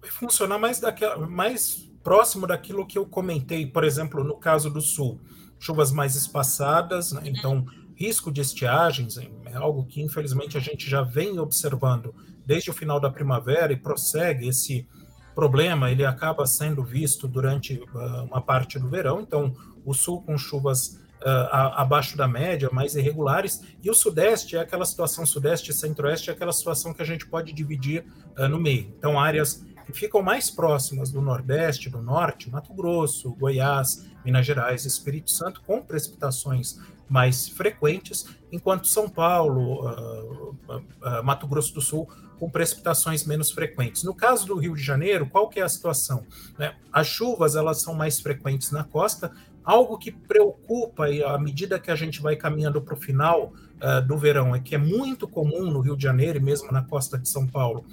Vai 0.00 0.10
funcionar 0.10 0.58
mais, 0.58 0.78
daquela, 0.78 1.26
mais 1.26 1.88
próximo 2.02 2.46
daquilo 2.46 2.86
que 2.86 2.96
eu 2.96 3.04
comentei, 3.04 3.66
por 3.66 3.84
exemplo, 3.84 4.22
no 4.22 4.36
caso 4.36 4.70
do 4.70 4.80
Sul, 4.80 5.20
chuvas 5.58 5.90
mais 5.90 6.14
espaçadas, 6.14 7.12
né? 7.12 7.22
então 7.24 7.66
risco 7.96 8.30
de 8.30 8.40
estiagens 8.40 9.18
é 9.18 9.56
algo 9.56 9.84
que 9.84 10.00
infelizmente 10.00 10.56
a 10.56 10.60
gente 10.60 10.88
já 10.88 11.02
vem 11.02 11.40
observando 11.40 12.14
desde 12.46 12.70
o 12.70 12.72
final 12.72 13.00
da 13.00 13.10
primavera 13.10 13.72
e 13.72 13.76
prossegue 13.76 14.46
esse 14.46 14.86
problema. 15.34 15.90
Ele 15.90 16.04
acaba 16.04 16.46
sendo 16.46 16.84
visto 16.84 17.26
durante 17.26 17.74
uh, 17.74 18.24
uma 18.24 18.40
parte 18.40 18.78
do 18.78 18.88
verão, 18.88 19.20
então 19.20 19.54
o 19.84 19.92
sul 19.92 20.22
com 20.22 20.38
chuvas 20.38 21.00
uh, 21.22 21.74
abaixo 21.74 22.16
da 22.16 22.28
média, 22.28 22.68
mais 22.72 22.94
irregulares, 22.94 23.62
e 23.82 23.90
o 23.90 23.94
sudeste 23.94 24.56
é 24.56 24.60
aquela 24.60 24.84
situação, 24.84 25.24
sudeste 25.26 25.70
e 25.70 25.74
centro-oeste 25.74 26.30
é 26.30 26.32
aquela 26.32 26.52
situação 26.52 26.92
que 26.92 27.02
a 27.02 27.04
gente 27.04 27.26
pode 27.26 27.52
dividir 27.52 28.04
uh, 28.38 28.48
no 28.48 28.58
meio. 28.60 28.94
Então, 28.98 29.18
áreas 29.18 29.64
que 29.86 29.92
ficam 29.92 30.20
mais 30.20 30.50
próximas 30.50 31.10
do 31.10 31.20
nordeste, 31.20 31.88
do 31.88 32.02
norte, 32.02 32.50
Mato 32.50 32.74
Grosso, 32.74 33.34
Goiás, 33.34 34.06
Minas 34.24 34.44
Gerais, 34.44 34.84
Espírito 34.84 35.30
Santo, 35.30 35.62
com 35.62 35.80
precipitações 35.82 36.78
mais 37.08 37.48
frequentes, 37.48 38.26
enquanto 38.52 38.86
São 38.86 39.08
Paulo, 39.08 39.88
uh, 39.88 41.22
Mato 41.24 41.46
Grosso 41.46 41.72
do 41.72 41.80
Sul 41.80 42.06
com 42.38 42.48
precipitações 42.48 43.24
menos 43.24 43.50
frequentes. 43.50 44.04
No 44.04 44.14
caso 44.14 44.46
do 44.46 44.56
Rio 44.56 44.74
de 44.74 44.82
Janeiro, 44.82 45.28
qual 45.28 45.48
que 45.48 45.60
é 45.60 45.62
a 45.62 45.68
situação? 45.68 46.24
Né? 46.58 46.74
As 46.92 47.06
chuvas 47.06 47.56
elas 47.56 47.82
são 47.82 47.94
mais 47.94 48.20
frequentes 48.20 48.70
na 48.70 48.84
costa, 48.84 49.32
Algo 49.68 49.98
que 49.98 50.10
preocupa 50.10 51.10
e 51.10 51.22
à 51.22 51.36
medida 51.36 51.78
que 51.78 51.90
a 51.90 51.94
gente 51.94 52.22
vai 52.22 52.34
caminhando 52.36 52.80
para 52.80 52.94
o 52.94 52.96
final 52.96 53.52
uh, 53.82 54.00
do 54.00 54.16
verão 54.16 54.56
é 54.56 54.60
que 54.60 54.74
é 54.74 54.78
muito 54.78 55.28
comum 55.28 55.70
no 55.70 55.80
Rio 55.80 55.94
de 55.94 56.04
Janeiro 56.04 56.38
e 56.38 56.40
mesmo 56.40 56.72
na 56.72 56.80
costa 56.80 57.18
de 57.18 57.28
São 57.28 57.46
Paulo. 57.46 57.84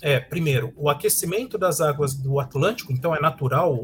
É, 0.00 0.20
primeiro, 0.20 0.72
o 0.76 0.88
aquecimento 0.88 1.58
das 1.58 1.80
águas 1.80 2.14
do 2.14 2.38
Atlântico, 2.38 2.92
então 2.92 3.16
é 3.16 3.20
natural, 3.20 3.76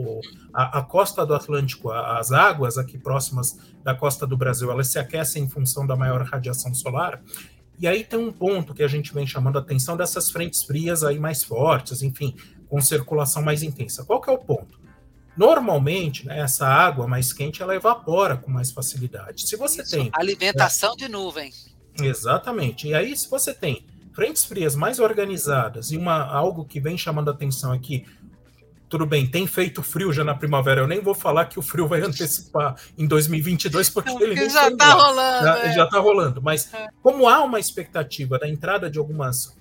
a, 0.54 0.78
a, 0.78 0.82
costa 0.82 1.26
do 1.26 1.34
Atlântico, 1.34 1.90
as 1.90 2.30
águas 2.30 2.78
aqui 2.78 2.96
próximas 2.96 3.58
da 3.82 3.96
costa 3.96 4.28
do 4.28 4.36
Brasil, 4.36 4.70
elas 4.70 4.86
se 4.86 5.00
aquecem 5.00 5.42
em 5.42 5.48
função 5.48 5.84
da 5.84 5.96
maior 5.96 6.22
radiação 6.22 6.72
solar. 6.72 7.20
E 7.80 7.88
aí 7.88 8.04
tem 8.04 8.20
um 8.20 8.30
ponto 8.30 8.72
que 8.72 8.84
a 8.84 8.88
gente 8.88 9.12
vem 9.12 9.26
chamando 9.26 9.58
a 9.58 9.60
atenção 9.60 9.96
dessas 9.96 10.30
frentes 10.30 10.62
frias 10.62 11.02
aí 11.02 11.18
mais 11.18 11.42
fortes, 11.42 12.00
enfim, 12.00 12.36
com 12.68 12.80
circulação 12.80 13.42
mais 13.42 13.64
intensa. 13.64 14.04
Qual 14.04 14.20
que 14.20 14.30
é 14.30 14.32
o 14.32 14.38
ponto? 14.38 14.79
Normalmente, 15.36 16.26
né, 16.26 16.40
essa 16.40 16.66
água 16.66 17.06
mais 17.06 17.32
quente 17.32 17.62
ela 17.62 17.74
evapora 17.74 18.36
com 18.36 18.50
mais 18.50 18.70
facilidade. 18.70 19.46
Se 19.46 19.56
você 19.56 19.82
Isso, 19.82 19.92
tem 19.92 20.10
alimentação 20.12 20.94
de 20.96 21.08
nuvem. 21.08 21.52
Exatamente. 22.00 22.88
E 22.88 22.94
aí, 22.94 23.16
se 23.16 23.28
você 23.28 23.54
tem 23.54 23.84
frentes 24.12 24.44
frias 24.44 24.74
mais 24.74 24.98
organizadas 24.98 25.92
e 25.92 25.96
uma 25.96 26.24
algo 26.24 26.64
que 26.64 26.80
vem 26.80 26.98
chamando 26.98 27.28
a 27.28 27.32
atenção 27.32 27.72
aqui, 27.72 28.04
tudo 28.88 29.06
bem, 29.06 29.24
tem 29.24 29.46
feito 29.46 29.84
frio 29.84 30.12
já 30.12 30.24
na 30.24 30.34
primavera. 30.34 30.80
Eu 30.80 30.88
nem 30.88 31.00
vou 31.00 31.14
falar 31.14 31.44
que 31.44 31.58
o 31.58 31.62
frio 31.62 31.86
vai 31.86 32.00
antecipar 32.00 32.74
em 32.98 33.06
2022 33.06 33.88
porque 33.90 34.10
ele 34.22 34.50
já 34.50 34.68
está 34.68 34.92
rolando. 34.92 35.44
Já, 35.44 35.58
é. 35.60 35.72
já 35.72 35.86
tá 35.86 35.98
rolando. 36.00 36.42
Mas 36.42 36.74
é. 36.74 36.88
como 37.00 37.28
há 37.28 37.40
uma 37.42 37.60
expectativa 37.60 38.36
da 38.36 38.48
entrada 38.48 38.90
de 38.90 38.98
algumas 38.98 39.56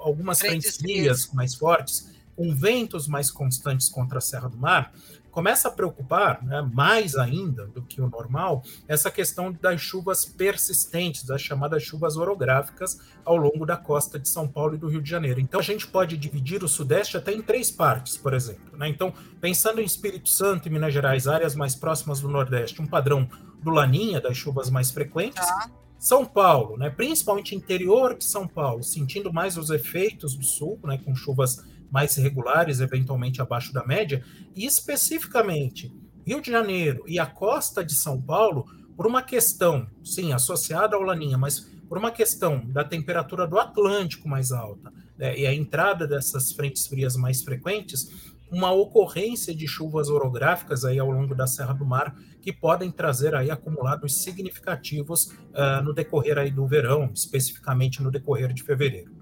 algumas 0.00 0.38
frentes, 0.38 0.76
frentes 0.76 0.80
frias 0.80 1.30
mais 1.34 1.54
fortes, 1.54 2.10
com 2.40 2.54
ventos 2.54 3.06
mais 3.06 3.30
constantes 3.30 3.90
contra 3.90 4.16
a 4.16 4.20
Serra 4.22 4.48
do 4.48 4.56
Mar, 4.56 4.94
começa 5.30 5.68
a 5.68 5.70
preocupar, 5.70 6.42
né, 6.42 6.62
mais 6.72 7.14
ainda 7.14 7.66
do 7.66 7.82
que 7.82 8.00
o 8.00 8.08
normal, 8.08 8.62
essa 8.88 9.10
questão 9.10 9.52
das 9.52 9.78
chuvas 9.78 10.24
persistentes, 10.24 11.30
as 11.30 11.42
chamadas 11.42 11.82
chuvas 11.82 12.16
orográficas 12.16 12.98
ao 13.26 13.36
longo 13.36 13.66
da 13.66 13.76
costa 13.76 14.18
de 14.18 14.26
São 14.26 14.48
Paulo 14.48 14.74
e 14.74 14.78
do 14.78 14.88
Rio 14.88 15.02
de 15.02 15.10
Janeiro. 15.10 15.38
Então 15.38 15.60
a 15.60 15.62
gente 15.62 15.86
pode 15.86 16.16
dividir 16.16 16.64
o 16.64 16.68
Sudeste 16.68 17.18
até 17.18 17.30
em 17.30 17.42
três 17.42 17.70
partes, 17.70 18.16
por 18.16 18.32
exemplo. 18.32 18.74
Né? 18.78 18.88
Então, 18.88 19.12
pensando 19.38 19.82
em 19.82 19.84
Espírito 19.84 20.30
Santo 20.30 20.66
e 20.66 20.70
Minas 20.70 20.94
Gerais, 20.94 21.28
áreas 21.28 21.54
mais 21.54 21.74
próximas 21.74 22.20
do 22.20 22.28
Nordeste, 22.28 22.80
um 22.80 22.86
padrão 22.86 23.28
do 23.62 23.70
Laninha, 23.70 24.18
das 24.18 24.38
chuvas 24.38 24.70
mais 24.70 24.90
frequentes. 24.90 25.46
Tá. 25.46 25.70
São 25.98 26.24
Paulo, 26.24 26.78
né, 26.78 26.88
principalmente 26.88 27.54
interior 27.54 28.16
de 28.16 28.24
São 28.24 28.48
Paulo, 28.48 28.82
sentindo 28.82 29.30
mais 29.30 29.58
os 29.58 29.68
efeitos 29.68 30.34
do 30.34 30.42
sul, 30.42 30.80
né, 30.82 30.98
com 31.04 31.14
chuvas 31.14 31.62
mais 31.90 32.16
regulares, 32.16 32.80
eventualmente 32.80 33.42
abaixo 33.42 33.72
da 33.72 33.84
média, 33.84 34.24
e 34.54 34.64
especificamente 34.64 35.92
Rio 36.26 36.40
de 36.40 36.50
Janeiro 36.50 37.04
e 37.06 37.18
a 37.18 37.26
costa 37.26 37.84
de 37.84 37.94
São 37.94 38.20
Paulo, 38.20 38.66
por 38.96 39.06
uma 39.06 39.22
questão, 39.22 39.88
sim, 40.04 40.32
associada 40.32 40.96
ao 40.96 41.02
Laninha, 41.02 41.38
mas 41.38 41.60
por 41.88 41.98
uma 41.98 42.10
questão 42.10 42.64
da 42.66 42.84
temperatura 42.84 43.46
do 43.46 43.58
Atlântico 43.58 44.28
mais 44.28 44.52
alta 44.52 44.92
né, 45.18 45.36
e 45.36 45.46
a 45.46 45.52
entrada 45.52 46.06
dessas 46.06 46.52
frentes 46.52 46.86
frias 46.86 47.16
mais 47.16 47.42
frequentes, 47.42 48.30
uma 48.50 48.72
ocorrência 48.72 49.54
de 49.54 49.66
chuvas 49.66 50.08
orográficas 50.08 50.84
aí 50.84 50.98
ao 50.98 51.10
longo 51.10 51.34
da 51.34 51.46
Serra 51.46 51.72
do 51.72 51.84
Mar 51.84 52.14
que 52.42 52.52
podem 52.52 52.90
trazer 52.90 53.34
aí 53.34 53.50
acumulados 53.50 54.22
significativos 54.22 55.26
uh, 55.26 55.82
no 55.84 55.92
decorrer 55.92 56.38
aí 56.38 56.50
do 56.50 56.66
verão, 56.66 57.10
especificamente 57.14 58.02
no 58.02 58.10
decorrer 58.10 58.52
de 58.52 58.62
fevereiro. 58.62 59.12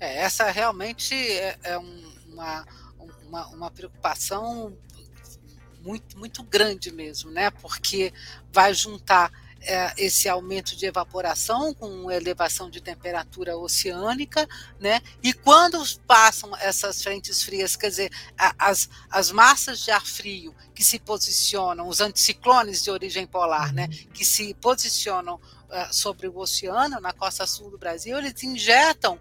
É, 0.00 0.22
essa 0.22 0.50
realmente 0.50 1.14
é, 1.14 1.58
é 1.62 1.78
um 1.78 2.07
uma, 2.38 2.66
uma, 3.24 3.46
uma 3.48 3.70
preocupação 3.70 4.76
muito, 5.80 6.18
muito 6.18 6.42
grande 6.42 6.92
mesmo, 6.92 7.30
né? 7.30 7.50
Porque 7.50 8.12
vai 8.52 8.72
juntar 8.72 9.30
é, 9.60 9.92
esse 9.96 10.28
aumento 10.28 10.76
de 10.76 10.86
evaporação 10.86 11.74
com 11.74 12.10
elevação 12.10 12.70
de 12.70 12.80
temperatura 12.80 13.56
oceânica, 13.56 14.48
né? 14.78 15.00
E 15.22 15.32
quando 15.32 15.82
passam 16.06 16.54
essas 16.56 17.02
frentes 17.02 17.42
frias, 17.42 17.74
quer 17.74 17.88
dizer, 17.88 18.12
as, 18.36 18.88
as 19.10 19.32
massas 19.32 19.80
de 19.80 19.90
ar 19.90 20.04
frio 20.06 20.54
que 20.74 20.84
se 20.84 20.98
posicionam, 20.98 21.88
os 21.88 22.00
anticiclones 22.00 22.82
de 22.82 22.90
origem 22.90 23.26
polar, 23.26 23.72
né? 23.72 23.88
Uhum. 23.90 24.10
Que 24.12 24.24
se 24.24 24.54
posicionam 24.54 25.36
uh, 25.36 25.92
sobre 25.92 26.28
o 26.28 26.38
oceano, 26.38 27.00
na 27.00 27.12
costa 27.12 27.46
sul 27.46 27.70
do 27.70 27.78
Brasil, 27.78 28.16
eles 28.16 28.40
injetam 28.44 29.14
uh, 29.14 29.20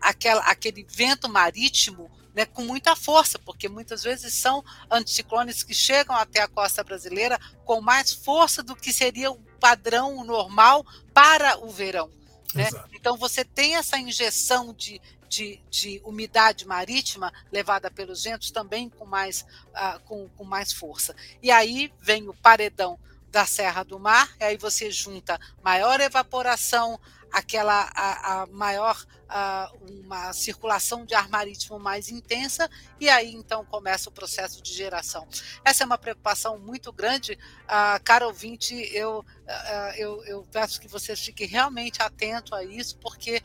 aquela, 0.00 0.42
aquele 0.42 0.86
vento 0.88 1.28
marítimo 1.28 2.10
né, 2.34 2.44
com 2.44 2.62
muita 2.62 2.96
força, 2.96 3.38
porque 3.38 3.68
muitas 3.68 4.02
vezes 4.02 4.34
são 4.34 4.64
anticiclones 4.90 5.62
que 5.62 5.72
chegam 5.72 6.16
até 6.16 6.42
a 6.42 6.48
costa 6.48 6.82
brasileira 6.82 7.38
com 7.64 7.80
mais 7.80 8.12
força 8.12 8.62
do 8.62 8.74
que 8.74 8.92
seria 8.92 9.30
o 9.30 9.40
padrão 9.60 10.24
normal 10.24 10.84
para 11.12 11.58
o 11.58 11.70
verão. 11.70 12.10
Né? 12.54 12.68
Então 12.92 13.16
você 13.16 13.44
tem 13.44 13.76
essa 13.76 13.98
injeção 13.98 14.72
de, 14.72 15.00
de, 15.28 15.60
de, 15.70 16.00
umidade 16.04 16.66
marítima 16.66 17.32
levada 17.50 17.90
pelos 17.90 18.24
ventos 18.24 18.50
também 18.50 18.88
com 18.88 19.04
mais, 19.04 19.44
uh, 19.70 20.00
com, 20.04 20.28
com 20.30 20.44
mais 20.44 20.72
força. 20.72 21.14
E 21.42 21.50
aí 21.50 21.92
vem 22.00 22.28
o 22.28 22.34
paredão 22.34 22.98
da 23.30 23.44
Serra 23.44 23.82
do 23.82 23.98
Mar, 23.98 24.32
e 24.38 24.44
aí 24.44 24.56
você 24.56 24.92
junta 24.92 25.40
maior 25.60 26.00
evaporação, 26.00 27.00
aquela 27.34 27.90
a, 27.94 28.42
a 28.42 28.46
maior 28.46 29.04
a, 29.28 29.70
uma 29.82 30.32
circulação 30.32 31.04
de 31.04 31.14
ar 31.14 31.28
marítimo 31.28 31.78
mais 31.78 32.08
intensa 32.08 32.70
e 33.00 33.08
aí 33.08 33.34
então 33.34 33.64
começa 33.64 34.08
o 34.08 34.12
processo 34.12 34.62
de 34.62 34.72
geração. 34.72 35.26
Essa 35.64 35.82
é 35.82 35.86
uma 35.86 35.98
preocupação 35.98 36.58
muito 36.58 36.92
grande, 36.92 37.32
uh, 37.64 38.02
cara 38.04 38.26
ouvinte, 38.26 38.74
eu, 38.94 39.18
uh, 39.18 39.96
eu, 39.96 40.24
eu 40.24 40.46
peço 40.52 40.80
que 40.80 40.86
vocês 40.86 41.18
fiquem 41.18 41.48
realmente 41.48 42.00
atentos 42.00 42.52
a 42.52 42.62
isso, 42.62 42.96
porque 42.98 43.42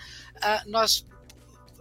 nós 0.67 1.05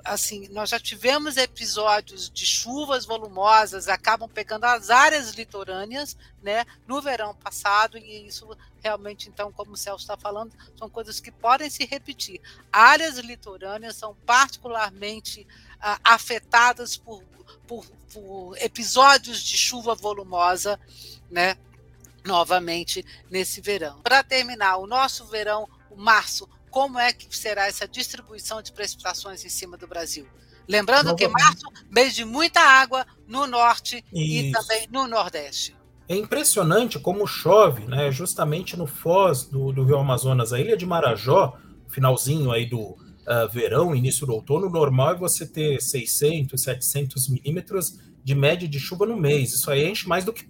assim, 0.08 0.48
nós 0.48 0.70
já 0.70 0.80
tivemos 0.80 1.36
episódios 1.36 2.30
de 2.30 2.46
chuvas 2.46 3.04
volumosas, 3.04 3.88
acabam 3.88 4.28
pegando 4.28 4.64
as 4.64 4.90
áreas 4.90 5.30
litorâneas, 5.30 6.16
né, 6.42 6.64
no 6.86 7.00
verão 7.00 7.34
passado, 7.34 7.98
e 7.98 8.26
isso 8.26 8.48
realmente, 8.82 9.28
então, 9.28 9.52
como 9.52 9.72
o 9.72 9.76
Celso 9.76 10.04
está 10.04 10.16
falando, 10.16 10.52
são 10.78 10.88
coisas 10.88 11.20
que 11.20 11.30
podem 11.30 11.68
se 11.68 11.84
repetir. 11.84 12.40
Áreas 12.72 13.18
litorâneas 13.18 13.96
são 13.96 14.14
particularmente 14.26 15.46
ah, 15.80 15.98
afetadas 16.02 16.96
por, 16.96 17.22
por, 17.66 17.84
por 18.12 18.56
episódios 18.58 19.40
de 19.40 19.58
chuva 19.58 19.94
volumosa, 19.94 20.80
né, 21.30 21.56
novamente 22.24 23.04
nesse 23.30 23.60
verão. 23.60 24.00
Para 24.00 24.22
terminar, 24.22 24.76
o 24.76 24.86
nosso 24.86 25.26
verão, 25.26 25.68
o 25.90 25.96
março, 25.96 26.48
como 26.70 26.98
é 26.98 27.12
que 27.12 27.34
será 27.36 27.66
essa 27.66 27.86
distribuição 27.86 28.62
de 28.62 28.72
precipitações 28.72 29.44
em 29.44 29.48
cima 29.48 29.76
do 29.76 29.86
Brasil. 29.86 30.26
Lembrando 30.68 31.16
que 31.16 31.26
março, 31.26 31.64
mês 31.90 32.14
de 32.14 32.24
muita 32.24 32.60
água 32.60 33.06
no 33.26 33.46
norte 33.46 34.04
Isso. 34.12 34.46
e 34.46 34.52
também 34.52 34.86
no 34.90 35.06
nordeste. 35.06 35.74
É 36.06 36.14
impressionante 36.14 36.98
como 36.98 37.26
chove, 37.26 37.86
né? 37.86 38.10
Justamente 38.10 38.76
no 38.76 38.86
foz 38.86 39.44
do, 39.44 39.72
do 39.72 39.84
Rio 39.84 39.98
Amazonas, 39.98 40.52
a 40.52 40.60
ilha 40.60 40.76
de 40.76 40.86
Marajó, 40.86 41.56
finalzinho 41.88 42.50
aí 42.50 42.66
do 42.66 42.80
uh, 42.80 43.48
verão, 43.50 43.94
início 43.94 44.26
do 44.26 44.34
outono, 44.34 44.68
normal 44.68 45.14
é 45.14 45.16
você 45.16 45.46
ter 45.46 45.80
600, 45.80 46.60
700 46.60 47.28
milímetros 47.28 47.98
de 48.22 48.34
média 48.34 48.68
de 48.68 48.78
chuva 48.78 49.06
no 49.06 49.16
mês. 49.16 49.52
Isso 49.54 49.70
aí 49.70 49.88
enche 49.88 50.08
mais 50.08 50.24
do 50.24 50.32
que 50.32 50.48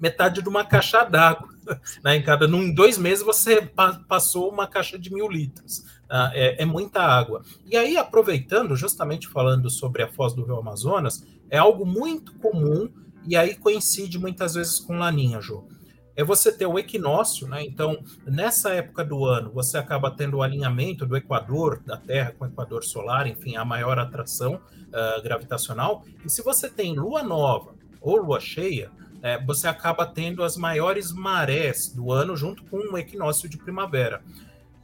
metade 0.00 0.42
de 0.42 0.48
uma 0.48 0.64
caixa 0.64 1.04
d'água. 1.04 1.48
Né? 2.02 2.16
Em 2.16 2.22
cada 2.22 2.46
em 2.46 2.74
dois 2.74 2.98
meses 2.98 3.24
você 3.24 3.62
pa 3.62 3.92
passou 4.08 4.50
uma 4.50 4.66
caixa 4.66 4.98
de 4.98 5.12
mil 5.12 5.28
litros. 5.28 5.84
Tá? 6.08 6.32
É, 6.34 6.60
é, 6.62 6.64
muita 6.64 7.00
água. 7.00 7.44
E 7.64 7.76
aí, 7.76 7.96
aproveitando, 7.96 8.74
justamente 8.74 9.28
falando 9.28 9.70
sobre 9.70 10.02
a 10.02 10.08
foz 10.08 10.34
do 10.34 10.42
Rio 10.42 10.58
Amazonas, 10.58 11.24
é 11.48 11.58
algo 11.58 11.86
muito 11.86 12.34
comum 12.38 12.90
e 13.24 13.36
aí 13.36 13.54
coincide 13.54 14.18
muitas 14.18 14.54
vezes 14.54 14.80
com 14.80 14.98
Laninha, 14.98 15.40
Jô. 15.40 15.64
É 16.20 16.24
você 16.24 16.52
ter 16.52 16.66
o 16.66 16.78
equinócio, 16.78 17.48
né? 17.48 17.64
Então, 17.64 18.02
nessa 18.26 18.74
época 18.74 19.02
do 19.02 19.24
ano, 19.24 19.50
você 19.50 19.78
acaba 19.78 20.10
tendo 20.10 20.36
o 20.36 20.42
alinhamento 20.42 21.06
do 21.06 21.16
Equador, 21.16 21.82
da 21.84 21.96
Terra 21.96 22.34
com 22.38 22.44
o 22.44 22.48
Equador 22.48 22.84
solar, 22.84 23.26
enfim, 23.26 23.56
a 23.56 23.64
maior 23.64 23.98
atração 23.98 24.56
uh, 24.56 25.22
gravitacional. 25.22 26.04
E 26.22 26.28
se 26.28 26.42
você 26.42 26.68
tem 26.68 26.94
lua 26.94 27.22
nova 27.22 27.74
ou 28.02 28.16
lua 28.16 28.38
cheia, 28.38 28.90
é, 29.22 29.42
você 29.42 29.66
acaba 29.66 30.04
tendo 30.04 30.42
as 30.42 30.58
maiores 30.58 31.10
marés 31.10 31.88
do 31.88 32.12
ano 32.12 32.36
junto 32.36 32.64
com 32.64 32.76
o 32.76 32.98
equinócio 32.98 33.48
de 33.48 33.56
primavera. 33.56 34.22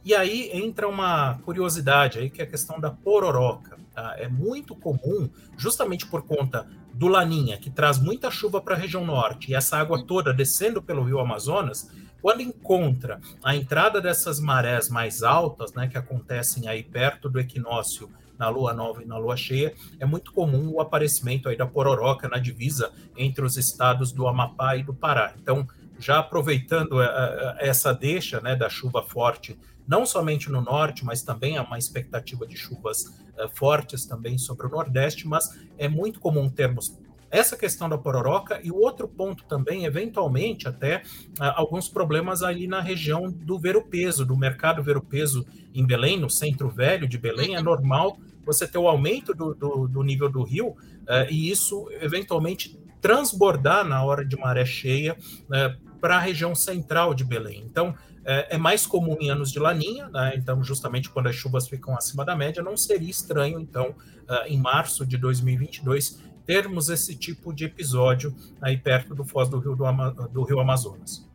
E 0.03 0.15
aí 0.15 0.49
entra 0.53 0.87
uma 0.87 1.37
curiosidade 1.45 2.17
aí, 2.17 2.31
que 2.31 2.41
é 2.41 2.45
a 2.45 2.49
questão 2.49 2.79
da 2.79 2.89
pororoca. 2.89 3.77
Tá? 3.93 4.15
É 4.17 4.27
muito 4.27 4.75
comum, 4.75 5.29
justamente 5.55 6.07
por 6.07 6.23
conta 6.23 6.67
do 6.97 7.07
Laninha, 7.07 7.57
que 7.57 7.69
traz 7.69 7.99
muita 7.99 8.31
chuva 8.31 8.59
para 8.59 8.73
a 8.73 8.77
região 8.77 9.05
norte, 9.05 9.51
e 9.51 9.55
essa 9.55 9.77
água 9.77 10.03
toda 10.03 10.33
descendo 10.33 10.81
pelo 10.81 11.03
rio 11.03 11.19
Amazonas, 11.19 11.91
quando 12.19 12.41
encontra 12.41 13.21
a 13.43 13.55
entrada 13.55 14.01
dessas 14.01 14.39
marés 14.39 14.89
mais 14.89 15.21
altas, 15.21 15.73
né, 15.73 15.87
que 15.87 15.97
acontecem 15.97 16.67
aí 16.67 16.81
perto 16.81 17.29
do 17.29 17.39
equinócio 17.39 18.09
na 18.37 18.49
lua 18.49 18.73
nova 18.73 19.03
e 19.03 19.05
na 19.05 19.15
lua 19.15 19.37
cheia, 19.37 19.75
é 19.99 20.05
muito 20.07 20.33
comum 20.33 20.71
o 20.73 20.81
aparecimento 20.81 21.47
aí 21.47 21.55
da 21.55 21.67
pororoca 21.67 22.27
na 22.27 22.39
divisa 22.39 22.91
entre 23.15 23.45
os 23.45 23.57
estados 23.57 24.11
do 24.11 24.27
Amapá 24.27 24.75
e 24.75 24.83
do 24.83 24.93
Pará. 24.93 25.33
Então, 25.39 25.67
já 25.99 26.17
aproveitando 26.17 27.01
eh, 27.01 27.05
eh, 27.07 27.67
essa 27.67 27.93
deixa 27.93 28.41
né, 28.41 28.55
da 28.55 28.69
chuva 28.69 29.03
forte, 29.03 29.57
não 29.87 30.05
somente 30.05 30.51
no 30.51 30.61
norte, 30.61 31.05
mas 31.05 31.21
também 31.21 31.57
há 31.57 31.63
uma 31.63 31.77
expectativa 31.77 32.45
de 32.45 32.57
chuvas 32.57 33.05
fortes 33.53 34.05
também 34.05 34.37
sobre 34.37 34.67
o 34.67 34.69
nordeste, 34.69 35.27
mas 35.27 35.57
é 35.77 35.87
muito 35.87 36.19
comum 36.19 36.49
termos 36.49 36.97
essa 37.29 37.57
questão 37.57 37.89
da 37.89 37.97
pororoca 37.97 38.59
e 38.63 38.71
o 38.71 38.77
outro 38.77 39.07
ponto 39.07 39.43
também, 39.45 39.85
eventualmente, 39.85 40.67
até 40.67 40.97
uh, 41.39 41.53
alguns 41.55 41.89
problemas 41.89 42.41
ali 42.41 42.67
na 42.67 42.81
região 42.81 43.29
do 43.29 43.59
ver-o-peso, 43.59 44.25
do 44.25 44.37
mercado 44.37 44.81
ver-o-peso 44.81 45.45
em 45.73 45.85
Belém, 45.85 46.19
no 46.19 46.29
centro 46.29 46.69
velho 46.69 47.07
de 47.07 47.17
Belém, 47.17 47.55
é 47.55 47.61
normal 47.61 48.17
você 48.45 48.65
ter 48.65 48.77
o 48.77 48.87
aumento 48.87 49.33
do, 49.33 49.53
do, 49.53 49.87
do 49.87 50.03
nível 50.03 50.29
do 50.29 50.41
rio 50.41 50.69
uh, 50.69 51.29
e 51.29 51.51
isso 51.51 51.89
eventualmente 51.99 52.79
transbordar 53.01 53.85
na 53.85 54.03
hora 54.03 54.25
de 54.25 54.37
maré 54.37 54.65
cheia 54.65 55.17
uh, 55.43 55.86
para 55.99 56.17
a 56.17 56.19
região 56.19 56.55
central 56.55 57.13
de 57.13 57.23
Belém. 57.23 57.63
Então, 57.65 57.95
é, 58.25 58.55
é 58.55 58.57
mais 58.57 58.85
comum 58.85 59.17
em 59.21 59.29
anos 59.29 59.51
de 59.51 59.57
laninha, 59.57 60.09
né? 60.09 60.33
então 60.35 60.61
justamente 60.61 61.09
quando 61.09 61.27
as 61.27 61.35
chuvas 61.35 61.67
ficam 61.67 61.95
acima 61.95 62.25
da 62.25 62.35
média, 62.35 62.61
não 62.61 62.75
seria 62.75 63.09
estranho, 63.09 63.59
então, 63.59 63.91
uh, 63.91 64.45
em 64.47 64.59
março 64.59 65.05
de 65.05 65.17
2022, 65.17 66.19
termos 66.45 66.89
esse 66.89 67.15
tipo 67.15 67.53
de 67.53 67.65
episódio 67.65 68.35
aí 68.61 68.77
perto 68.77 69.15
do 69.15 69.23
foz 69.23 69.47
do 69.47 69.59
rio, 69.59 69.75
do, 69.75 69.85
Ama 69.85 70.11
do 70.11 70.43
rio 70.43 70.59
Amazonas. 70.59 71.25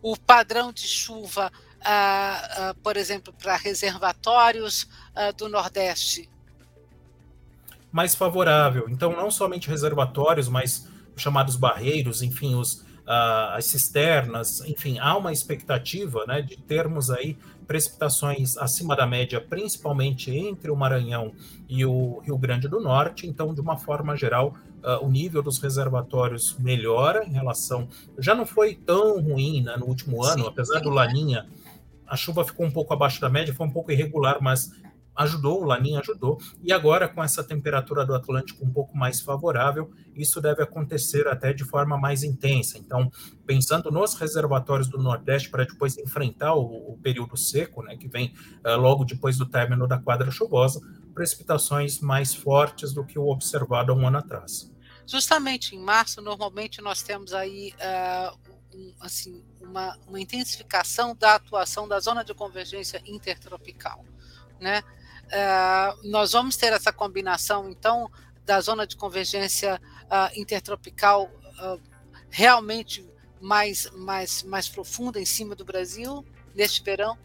O 0.00 0.16
padrão 0.18 0.72
de 0.72 0.86
chuva, 0.86 1.52
uh, 1.80 2.70
uh, 2.70 2.74
por 2.82 2.96
exemplo, 2.96 3.32
para 3.32 3.56
reservatórios 3.56 4.88
do 5.36 5.48
Nordeste, 5.48 6.28
mais 7.94 8.12
favorável. 8.12 8.86
Então, 8.88 9.14
não 9.14 9.30
somente 9.30 9.68
reservatórios, 9.68 10.48
mas 10.48 10.88
chamados 11.16 11.54
barreiros, 11.54 12.22
enfim, 12.22 12.56
os, 12.56 12.84
uh, 13.06 13.54
as 13.54 13.66
cisternas, 13.66 14.60
enfim, 14.60 14.98
há 14.98 15.16
uma 15.16 15.32
expectativa 15.32 16.24
né, 16.26 16.42
de 16.42 16.56
termos 16.56 17.10
aí 17.10 17.36
precipitações 17.66 18.56
acima 18.58 18.94
da 18.94 19.06
média, 19.06 19.40
principalmente 19.40 20.30
entre 20.30 20.70
o 20.70 20.76
Maranhão 20.76 21.32
e 21.68 21.84
o 21.84 22.18
Rio 22.20 22.36
Grande 22.36 22.68
do 22.68 22.80
Norte. 22.80 23.26
Então, 23.26 23.54
de 23.54 23.60
uma 23.60 23.76
forma 23.76 24.16
geral, 24.16 24.54
uh, 24.82 25.04
o 25.04 25.08
nível 25.08 25.42
dos 25.42 25.58
reservatórios 25.58 26.56
melhora 26.58 27.24
em 27.24 27.32
relação. 27.32 27.88
Já 28.18 28.34
não 28.34 28.46
foi 28.46 28.74
tão 28.74 29.20
ruim 29.20 29.62
né, 29.62 29.76
no 29.76 29.86
último 29.86 30.22
ano, 30.22 30.44
Sim, 30.44 30.48
apesar 30.48 30.80
do 30.80 30.90
Laninha. 30.90 31.46
A 32.06 32.16
chuva 32.16 32.44
ficou 32.44 32.66
um 32.66 32.70
pouco 32.70 32.92
abaixo 32.92 33.20
da 33.20 33.30
média, 33.30 33.54
foi 33.54 33.66
um 33.66 33.70
pouco 33.70 33.90
irregular, 33.90 34.36
mas 34.40 34.70
ajudou, 35.16 35.62
o 35.62 35.64
Laninha 35.64 36.00
ajudou, 36.00 36.40
e 36.62 36.72
agora 36.72 37.08
com 37.08 37.22
essa 37.22 37.44
temperatura 37.44 38.04
do 38.04 38.14
Atlântico 38.14 38.64
um 38.64 38.70
pouco 38.70 38.96
mais 38.96 39.20
favorável, 39.20 39.92
isso 40.14 40.40
deve 40.40 40.62
acontecer 40.62 41.26
até 41.28 41.52
de 41.52 41.64
forma 41.64 41.96
mais 41.96 42.22
intensa. 42.22 42.78
Então, 42.78 43.10
pensando 43.46 43.90
nos 43.90 44.14
reservatórios 44.14 44.88
do 44.88 44.98
Nordeste 44.98 45.50
para 45.50 45.64
depois 45.64 45.96
enfrentar 45.98 46.54
o, 46.54 46.92
o, 46.92 46.98
período 47.02 47.36
seco, 47.36 47.82
né, 47.82 47.96
que 47.96 48.08
vem 48.08 48.34
uh, 48.64 48.76
logo 48.76 49.04
depois 49.04 49.36
do 49.36 49.46
término 49.46 49.86
da 49.86 49.98
quadra 49.98 50.30
chuvosa, 50.30 50.80
precipitações 51.14 52.00
mais 52.00 52.34
fortes 52.34 52.92
do 52.92 53.04
que 53.04 53.18
o 53.18 53.28
observado 53.28 53.92
há 53.92 53.94
um 53.94 54.06
ano 54.06 54.18
atrás. 54.18 54.72
Justamente 55.06 55.76
em 55.76 55.78
março, 55.78 56.20
normalmente 56.22 56.80
nós 56.80 57.02
temos 57.02 57.32
aí 57.32 57.74
uh, 57.74 58.54
um, 58.74 58.94
assim, 59.00 59.44
uma, 59.60 59.96
uma 60.06 60.20
intensificação 60.20 61.14
da 61.14 61.36
atuação 61.36 61.86
da 61.86 62.00
zona 62.00 62.24
de 62.24 62.34
convergência 62.34 63.02
intertropical. 63.06 64.04
Né? 64.60 64.82
Uh, 65.26 66.08
nós 66.10 66.32
vamos 66.32 66.56
ter 66.56 66.72
essa 66.72 66.92
combinação, 66.92 67.68
então, 67.68 68.10
da 68.44 68.60
zona 68.60 68.86
de 68.86 68.96
convergência 68.96 69.80
uh, 70.04 70.38
intertropical 70.38 71.30
uh, 71.60 71.80
realmente 72.30 73.08
mais, 73.40 73.90
mais, 73.92 74.42
mais 74.42 74.68
profunda 74.68 75.20
em 75.20 75.24
cima 75.24 75.54
do 75.54 75.64
Brasil 75.64 76.24
neste 76.54 76.82
verão? 76.82 77.18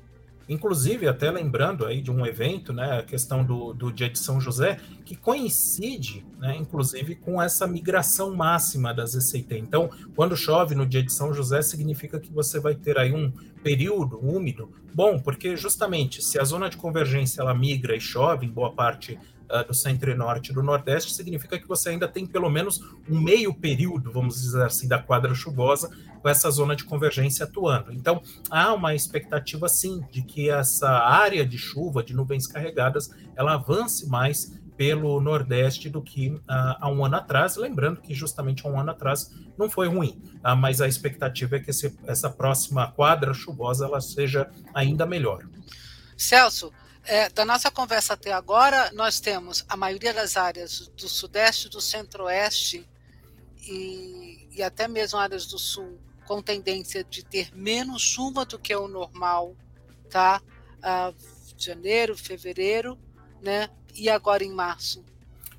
Inclusive, 0.49 1.07
até 1.07 1.29
lembrando 1.29 1.85
aí 1.85 2.01
de 2.01 2.09
um 2.09 2.25
evento, 2.25 2.73
né, 2.73 2.97
a 2.97 3.03
questão 3.03 3.45
do, 3.45 3.71
do 3.71 3.91
dia 3.91 4.09
de 4.09 4.17
São 4.17 4.41
José, 4.41 4.79
que 5.05 5.15
coincide, 5.15 6.25
né, 6.39 6.57
inclusive, 6.57 7.15
com 7.15 7.39
essa 7.39 7.67
migração 7.67 8.35
máxima 8.35 8.91
das 8.91 9.13
ECT. 9.13 9.59
Então, 9.59 9.91
quando 10.15 10.35
chove 10.35 10.73
no 10.73 10.87
dia 10.87 11.03
de 11.03 11.13
São 11.13 11.31
José, 11.31 11.61
significa 11.61 12.19
que 12.19 12.33
você 12.33 12.59
vai 12.59 12.73
ter 12.73 12.97
aí 12.97 13.13
um 13.13 13.31
período 13.63 14.19
úmido. 14.19 14.71
Bom, 14.91 15.19
porque 15.19 15.55
justamente 15.55 16.23
se 16.23 16.39
a 16.39 16.43
zona 16.43 16.67
de 16.67 16.77
convergência 16.77 17.41
ela 17.41 17.53
migra 17.53 17.95
e 17.95 18.01
chove 18.01 18.47
em 18.47 18.49
boa 18.49 18.71
parte 18.71 19.19
uh, 19.51 19.67
do 19.67 19.73
centro 19.73 20.11
e 20.11 20.15
norte 20.15 20.53
do 20.53 20.63
nordeste, 20.63 21.13
significa 21.13 21.57
que 21.57 21.67
você 21.67 21.89
ainda 21.89 22.07
tem 22.07 22.25
pelo 22.25 22.49
menos 22.49 22.81
um 23.09 23.19
meio 23.19 23.53
período, 23.53 24.11
vamos 24.11 24.41
dizer 24.41 24.63
assim, 24.63 24.87
da 24.87 24.99
quadra 24.99 25.33
chuvosa 25.33 25.89
com 26.21 26.29
essa 26.29 26.49
zona 26.51 26.75
de 26.75 26.83
convergência 26.83 27.45
atuando. 27.45 27.93
Então, 27.93 28.21
há 28.49 28.73
uma 28.73 28.93
expectativa, 28.93 29.67
sim, 29.69 30.01
de 30.11 30.21
que 30.21 30.49
essa 30.49 30.89
área 30.89 31.45
de 31.45 31.57
chuva, 31.57 32.03
de 32.03 32.13
nuvens 32.13 32.45
carregadas, 32.45 33.09
ela 33.35 33.53
avance 33.53 34.07
mais 34.07 34.59
pelo 34.79 35.19
Nordeste 35.19 35.89
do 35.89 36.01
que 36.01 36.29
uh, 36.29 36.41
há 36.47 36.89
um 36.89 37.03
ano 37.03 37.17
atrás. 37.17 37.57
Lembrando 37.57 37.99
que 37.99 38.13
justamente 38.13 38.65
há 38.65 38.69
um 38.69 38.79
ano 38.79 38.91
atrás 38.91 39.29
não 39.57 39.69
foi 39.69 39.89
ruim, 39.89 40.21
uh, 40.37 40.55
mas 40.55 40.79
a 40.79 40.87
expectativa 40.87 41.57
é 41.57 41.59
que 41.59 41.69
esse, 41.69 41.93
essa 42.07 42.29
próxima 42.29 42.89
quadra 42.89 43.33
chuvosa 43.33 43.85
ela 43.85 43.99
seja 43.99 44.49
ainda 44.73 45.05
melhor. 45.05 45.45
Celso, 46.15 46.71
é, 47.05 47.29
da 47.29 47.45
nossa 47.45 47.71
conversa 47.71 48.13
até 48.13 48.31
agora, 48.31 48.91
nós 48.93 49.19
temos 49.19 49.65
a 49.67 49.75
maioria 49.75 50.13
das 50.13 50.37
áreas 50.37 50.91
do 50.95 51.07
Sudeste, 51.07 51.69
do 51.69 51.81
Centro-Oeste 51.81 52.87
e, 53.61 54.47
e 54.51 54.63
até 54.63 54.87
mesmo 54.87 55.17
áreas 55.17 55.45
do 55.45 55.57
Sul 55.57 55.99
com 56.29 56.43
tendência 56.43 57.03
de 57.03 57.25
ter 57.25 57.49
menos 57.55 58.03
chuva 58.03 58.45
do 58.45 58.59
que 58.59 58.75
o 58.75 58.87
normal, 58.87 59.55
tá? 60.11 60.39
Uh, 60.77 61.15
janeiro, 61.57 62.15
fevereiro, 62.15 62.99
né? 63.41 63.67
E 63.95 64.07
agora 64.07 64.43
em 64.43 64.53
março. 64.53 65.03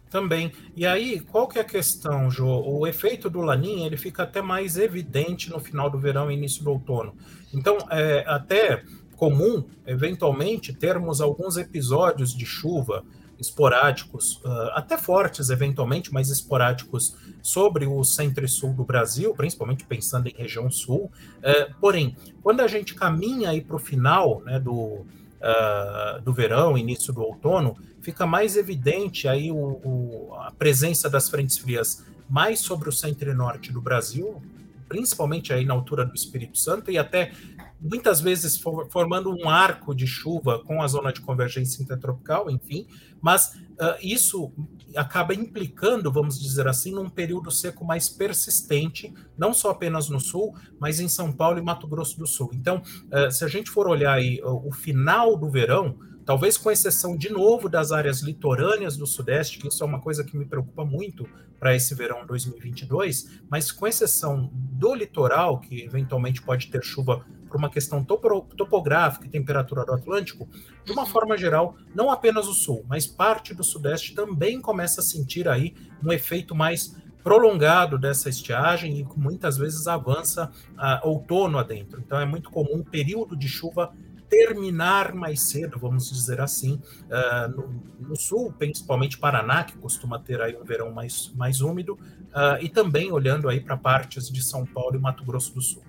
Também. 0.09 0.53
E 0.77 0.87
aí, 0.87 1.21
qual 1.21 1.49
que 1.49 1.59
é 1.59 1.63
a 1.63 1.65
questão, 1.65 2.31
Jô? 2.31 2.63
O 2.65 2.87
efeito 2.87 3.29
do 3.29 3.41
Laninha 3.41 3.87
ele 3.87 3.97
fica 3.97 4.23
até 4.23 4.41
mais 4.41 4.77
evidente 4.77 5.51
no 5.51 5.59
final 5.59 5.91
do 5.91 5.99
verão 5.99 6.31
e 6.31 6.35
início 6.35 6.63
do 6.63 6.71
outono. 6.71 7.17
Então, 7.53 7.77
é 7.91 8.25
até 8.27 8.85
comum, 9.21 9.63
eventualmente, 9.87 10.73
termos 10.73 11.21
alguns 11.21 11.59
episódios 11.59 12.35
de 12.35 12.47
chuva 12.47 13.05
esporádicos, 13.39 14.37
uh, 14.37 14.71
até 14.73 14.97
fortes 14.97 15.51
eventualmente, 15.51 16.13
mas 16.13 16.31
esporádicos 16.31 17.15
sobre 17.43 17.87
o 17.87 18.03
centro 18.03 18.47
e 18.47 18.49
sul 18.49 18.73
do 18.73 18.83
Brasil, 18.83 19.35
principalmente 19.35 19.85
pensando 19.85 20.27
em 20.27 20.35
região 20.35 20.71
sul. 20.71 21.13
Uh, 21.39 21.75
porém, 21.79 22.17
quando 22.43 22.61
a 22.61 22.67
gente 22.67 22.95
caminha 22.95 23.51
para 23.63 23.77
o 23.77 23.79
final 23.79 24.41
né, 24.41 24.59
do, 24.59 24.73
uh, 24.73 26.23
do 26.25 26.33
verão, 26.33 26.79
início 26.79 27.13
do 27.13 27.21
outono, 27.21 27.77
fica 28.01 28.27
mais 28.27 28.57
evidente 28.57 29.29
aí 29.29 29.51
o, 29.53 29.57
o, 29.85 30.35
a 30.39 30.51
presença 30.51 31.11
das 31.11 31.29
frentes 31.29 31.59
frias 31.59 32.07
mais 32.27 32.61
sobre 32.61 32.89
o 32.89 32.93
centro 32.93 33.31
e 33.31 33.35
norte 33.35 33.71
do 33.71 33.83
Brasil, 33.83 34.41
principalmente 34.89 35.53
aí 35.53 35.67
na 35.67 35.75
altura 35.75 36.07
do 36.07 36.15
Espírito 36.15 36.57
Santo 36.57 36.91
e 36.91 36.97
até 36.97 37.33
muitas 37.81 38.21
vezes 38.21 38.61
formando 38.91 39.31
um 39.31 39.49
arco 39.49 39.95
de 39.95 40.07
chuva 40.07 40.63
com 40.65 40.83
a 40.83 40.87
zona 40.87 41.13
de 41.13 41.21
convergência 41.21 41.83
intertropical, 41.83 42.51
enfim, 42.51 42.87
mas 43.21 43.55
uh, 43.55 43.97
isso 44.03 44.53
acaba 44.97 45.35
implicando, 45.35 46.13
vamos 46.13 46.41
dizer 46.41 46.67
assim, 46.69 46.93
num 46.93 47.09
período 47.09 47.51
seco 47.51 47.85
mais 47.85 48.09
persistente, 48.09 49.13
não 49.37 49.55
só 49.55 49.71
apenas 49.71 50.09
no 50.09 50.21
sul, 50.21 50.55
mas 50.79 51.01
em 51.01 51.09
São 51.09 51.33
Paulo 51.33 51.59
e 51.59 51.63
Mato 51.63 51.87
Grosso 51.87 52.19
do 52.19 52.27
Sul. 52.27 52.51
Então, 52.53 52.83
uh, 53.07 53.31
se 53.31 53.45
a 53.45 53.49
gente 53.49 53.71
for 53.71 53.87
olhar 53.89 54.15
aí 54.15 54.41
o 54.43 54.73
final 54.73 55.37
do 55.37 55.51
verão, 55.51 55.97
talvez 56.31 56.57
com 56.57 56.71
exceção 56.71 57.17
de 57.17 57.29
novo 57.29 57.69
das 57.69 57.91
áreas 57.91 58.21
litorâneas 58.21 58.97
do 58.97 59.05
Sudeste, 59.05 59.59
que 59.59 59.67
isso 59.67 59.83
é 59.83 59.87
uma 59.87 60.01
coisa 60.01 60.23
que 60.23 60.37
me 60.37 60.45
preocupa 60.45 60.85
muito 60.85 61.29
para 61.59 61.75
esse 61.75 61.93
verão 61.93 62.25
2022, 62.25 63.41
mas 63.51 63.73
com 63.73 63.85
exceção 63.85 64.49
do 64.55 64.95
litoral, 64.95 65.59
que 65.59 65.83
eventualmente 65.83 66.41
pode 66.41 66.69
ter 66.69 66.85
chuva 66.85 67.27
por 67.49 67.57
uma 67.57 67.69
questão 67.69 68.05
topo, 68.05 68.43
topográfica 68.57 69.27
e 69.27 69.29
temperatura 69.29 69.85
do 69.85 69.93
Atlântico, 69.93 70.49
de 70.85 70.93
uma 70.93 71.05
forma 71.05 71.37
geral, 71.37 71.75
não 71.93 72.13
apenas 72.13 72.47
o 72.47 72.55
sul, 72.55 72.85
mas 72.89 73.09
parte 73.09 73.53
do 73.53 73.65
Sudeste 73.65 74.15
também 74.15 74.61
começa 74.61 75.01
a 75.01 75.05
sentir 75.05 75.49
aí 75.49 75.75
um 76.01 76.13
efeito 76.13 76.55
mais 76.55 76.95
prolongado 77.25 77.99
dessa 77.99 78.29
estiagem 78.29 79.01
e 79.01 79.07
muitas 79.17 79.59
vezes 79.59 79.89
avança 79.89 80.49
uh, 80.75 81.09
outono 81.09 81.59
adentro. 81.59 82.01
Então 82.01 82.21
é 82.21 82.25
muito 82.25 82.51
comum 82.51 82.77
um 82.77 82.85
período 82.85 83.37
de 83.37 83.49
chuva 83.49 83.93
terminar 84.31 85.13
mais 85.13 85.43
cedo, 85.51 85.77
vamos 85.79 86.09
dizer 86.09 86.41
assim, 86.41 86.81
uh, 87.07 87.49
no, 87.49 88.09
no, 88.09 88.17
sul, 88.17 88.53
principalmente 88.53 89.19
Paraná, 89.19 89.65
que 89.65 89.77
costuma 89.77 90.21
ter 90.21 90.41
aí 90.41 90.57
um 90.57 90.65
verão 90.65 90.93
mais, 90.93 91.33
mais 91.35 91.61
úmido, 91.61 91.95
uh, 91.95 92.63
e 92.63 92.69
também 92.69 93.11
olhando 93.11 93.49
aí 93.49 93.61
para 93.61 93.77
partes 93.77 94.31
de 94.31 94.41
São 94.41 94.65
Paulo 94.65 94.97
e 94.97 95.01
Mato 95.01 95.25
Grosso 95.25 95.53
do 95.53 95.61
Sul. 95.61 95.83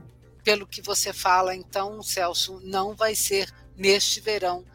Pelo 0.44 0.66
que 0.66 0.82
você 0.82 1.14
fala, 1.14 1.56
então, 1.56 2.02
Celso, 2.02 2.60
não 2.64 2.96
vai 2.96 3.14
ser 3.14 3.48
neste 3.78 4.20
verão 4.20 4.66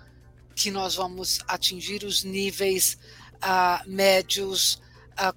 que 0.55 0.71
nós 0.71 0.95
vamos 0.95 1.41
atingir 1.49 2.05
os 2.05 2.23
níveis 2.23 2.97
uh, 3.37 3.91
médios 3.91 4.81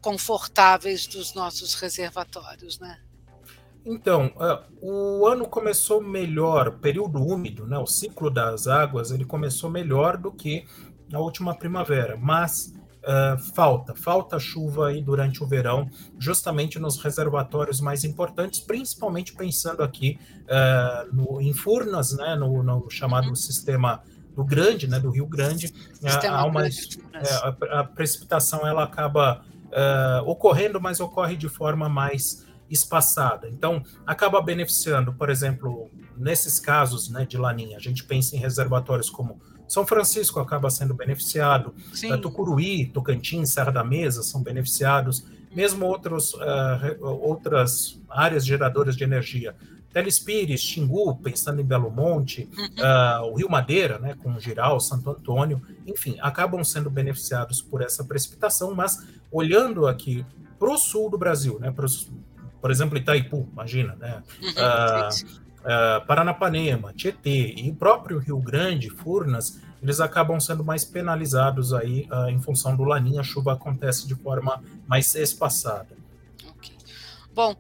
confortáveis 0.02 1.08
dos 1.08 1.34
nossos 1.34 1.74
reservatórios, 1.74 2.78
né? 2.80 3.00
Então, 3.90 4.32
uh, 4.36 4.64
o 4.84 5.26
ano 5.26 5.48
começou 5.48 6.00
melhor, 6.00 6.74
período 6.74 7.20
úmido, 7.20 7.66
né, 7.66 7.76
o 7.80 7.88
ciclo 7.88 8.30
das 8.30 8.68
águas, 8.68 9.10
ele 9.10 9.26
começou 9.26 9.68
melhor 9.68 10.16
do 10.16 10.32
que 10.32 10.64
na 11.10 11.18
última 11.18 11.56
primavera, 11.56 12.16
mas 12.16 12.72
uh, 13.00 13.40
falta, 13.56 13.96
falta 13.96 14.38
chuva 14.38 14.90
aí 14.90 15.02
durante 15.02 15.44
o 15.44 15.48
verão, 15.48 15.90
justamente 16.20 16.78
nos 16.78 17.02
reservatórios 17.02 17.82
mais 17.82 18.04
importantes, 18.04 18.60
principalmente 18.60 19.34
pensando 19.34 19.82
aqui 19.82 20.20
uh, 20.44 21.12
no, 21.12 21.42
em 21.42 21.52
Furnas, 21.52 22.16
né, 22.16 22.36
no, 22.36 22.62
no 22.62 22.88
chamado 22.92 23.30
uhum. 23.30 23.36
sistema 23.36 24.04
do 24.36 24.46
Grande, 24.46 24.88
né, 24.88 25.00
do 25.00 25.10
Rio 25.10 25.26
Grande, 25.26 25.74
há 26.30 26.46
uma, 26.46 26.68
é, 26.68 26.70
a, 27.42 27.80
a, 27.80 27.84
precipitação 27.84 28.68
ela 28.68 28.84
acaba 28.84 29.44
ocorrendo, 30.26 30.82
mas 30.82 31.00
ocorre 31.00 31.36
de 31.36 31.48
forma 31.48 31.88
mais 31.88 32.44
espaçada. 32.70 33.48
Então, 33.50 33.84
acaba 34.06 34.42
beneficiando, 34.42 35.14
por 35.14 35.30
exemplo, 35.30 35.90
nesses 36.18 36.60
casos 36.60 37.10
né, 37.10 37.26
de 37.26 37.38
laninha, 37.38 37.78
a 37.78 37.80
gente 37.80 38.04
pensa 38.04 38.36
em 38.36 38.40
reservatórios 38.40 39.10
como 39.10 39.40
São 39.68 39.86
Francisco 39.86 40.40
acaba 40.40 40.70
sendo 40.70 40.94
beneficiado, 40.94 41.74
Sim. 41.94 42.16
Tucuruí, 42.18 42.88
Tocantins, 42.88 43.52
Serra 43.52 43.72
da 43.72 43.84
Mesa 43.84 44.22
são 44.22 44.44
beneficiados, 44.44 45.26
mesmo 45.54 45.86
outros, 45.86 46.34
uh, 46.34 47.04
outras 47.04 48.00
áreas 48.10 48.46
geradoras 48.46 48.96
de 48.96 49.04
energia. 49.04 49.56
Telespires, 49.92 50.62
Xingu, 50.62 51.16
pensando 51.16 51.60
em 51.60 51.66
Belo 51.66 51.90
Monte, 51.90 52.48
uhum. 52.56 52.66
uh, 52.66 53.32
o 53.32 53.38
Rio 53.38 53.50
Madeira, 53.50 53.98
né, 53.98 54.16
com 54.22 54.40
Giral, 54.40 54.80
Santo 54.80 55.10
Antônio, 55.10 55.60
enfim, 55.88 56.16
acabam 56.22 56.64
sendo 56.64 56.92
beneficiados 56.92 57.60
por 57.60 57.82
essa 57.82 58.04
precipitação, 58.04 58.76
mas 58.76 59.04
olhando 59.32 59.88
aqui 59.88 60.24
para 60.60 60.72
o 60.72 60.78
sul 60.78 61.10
do 61.10 61.18
Brasil, 61.18 61.58
né, 61.60 61.72
para 61.72 61.86
os 61.86 62.12
por 62.62 62.72
exemplo, 62.72 62.98
Itaipu, 62.98 63.48
imagina, 63.52 63.96
né? 63.96 64.24
Uh, 64.42 65.26
uh, 65.62 66.06
Paranapanema, 66.06 66.94
Tietê 66.94 67.54
e 67.56 67.70
o 67.70 67.76
próprio 67.76 68.20
Rio 68.20 68.40
Grande, 68.40 68.90
Furnas, 68.90 69.60
eles 69.82 70.00
acabam 70.00 70.40
sendo 70.40 70.64
mais 70.64 70.84
penalizados 70.84 71.74
aí 71.74 72.08
uh, 72.12 72.30
em 72.30 72.42
função 72.42 72.76
do 72.76 72.84
laninha, 72.84 73.22
a 73.22 73.24
chuva 73.24 73.54
acontece 73.54 74.08
de 74.08 74.16
forma 74.16 74.62
mais 74.88 75.16
espaçada. 75.16 75.98
Okay. 76.58 76.76
Bom, 77.34 77.56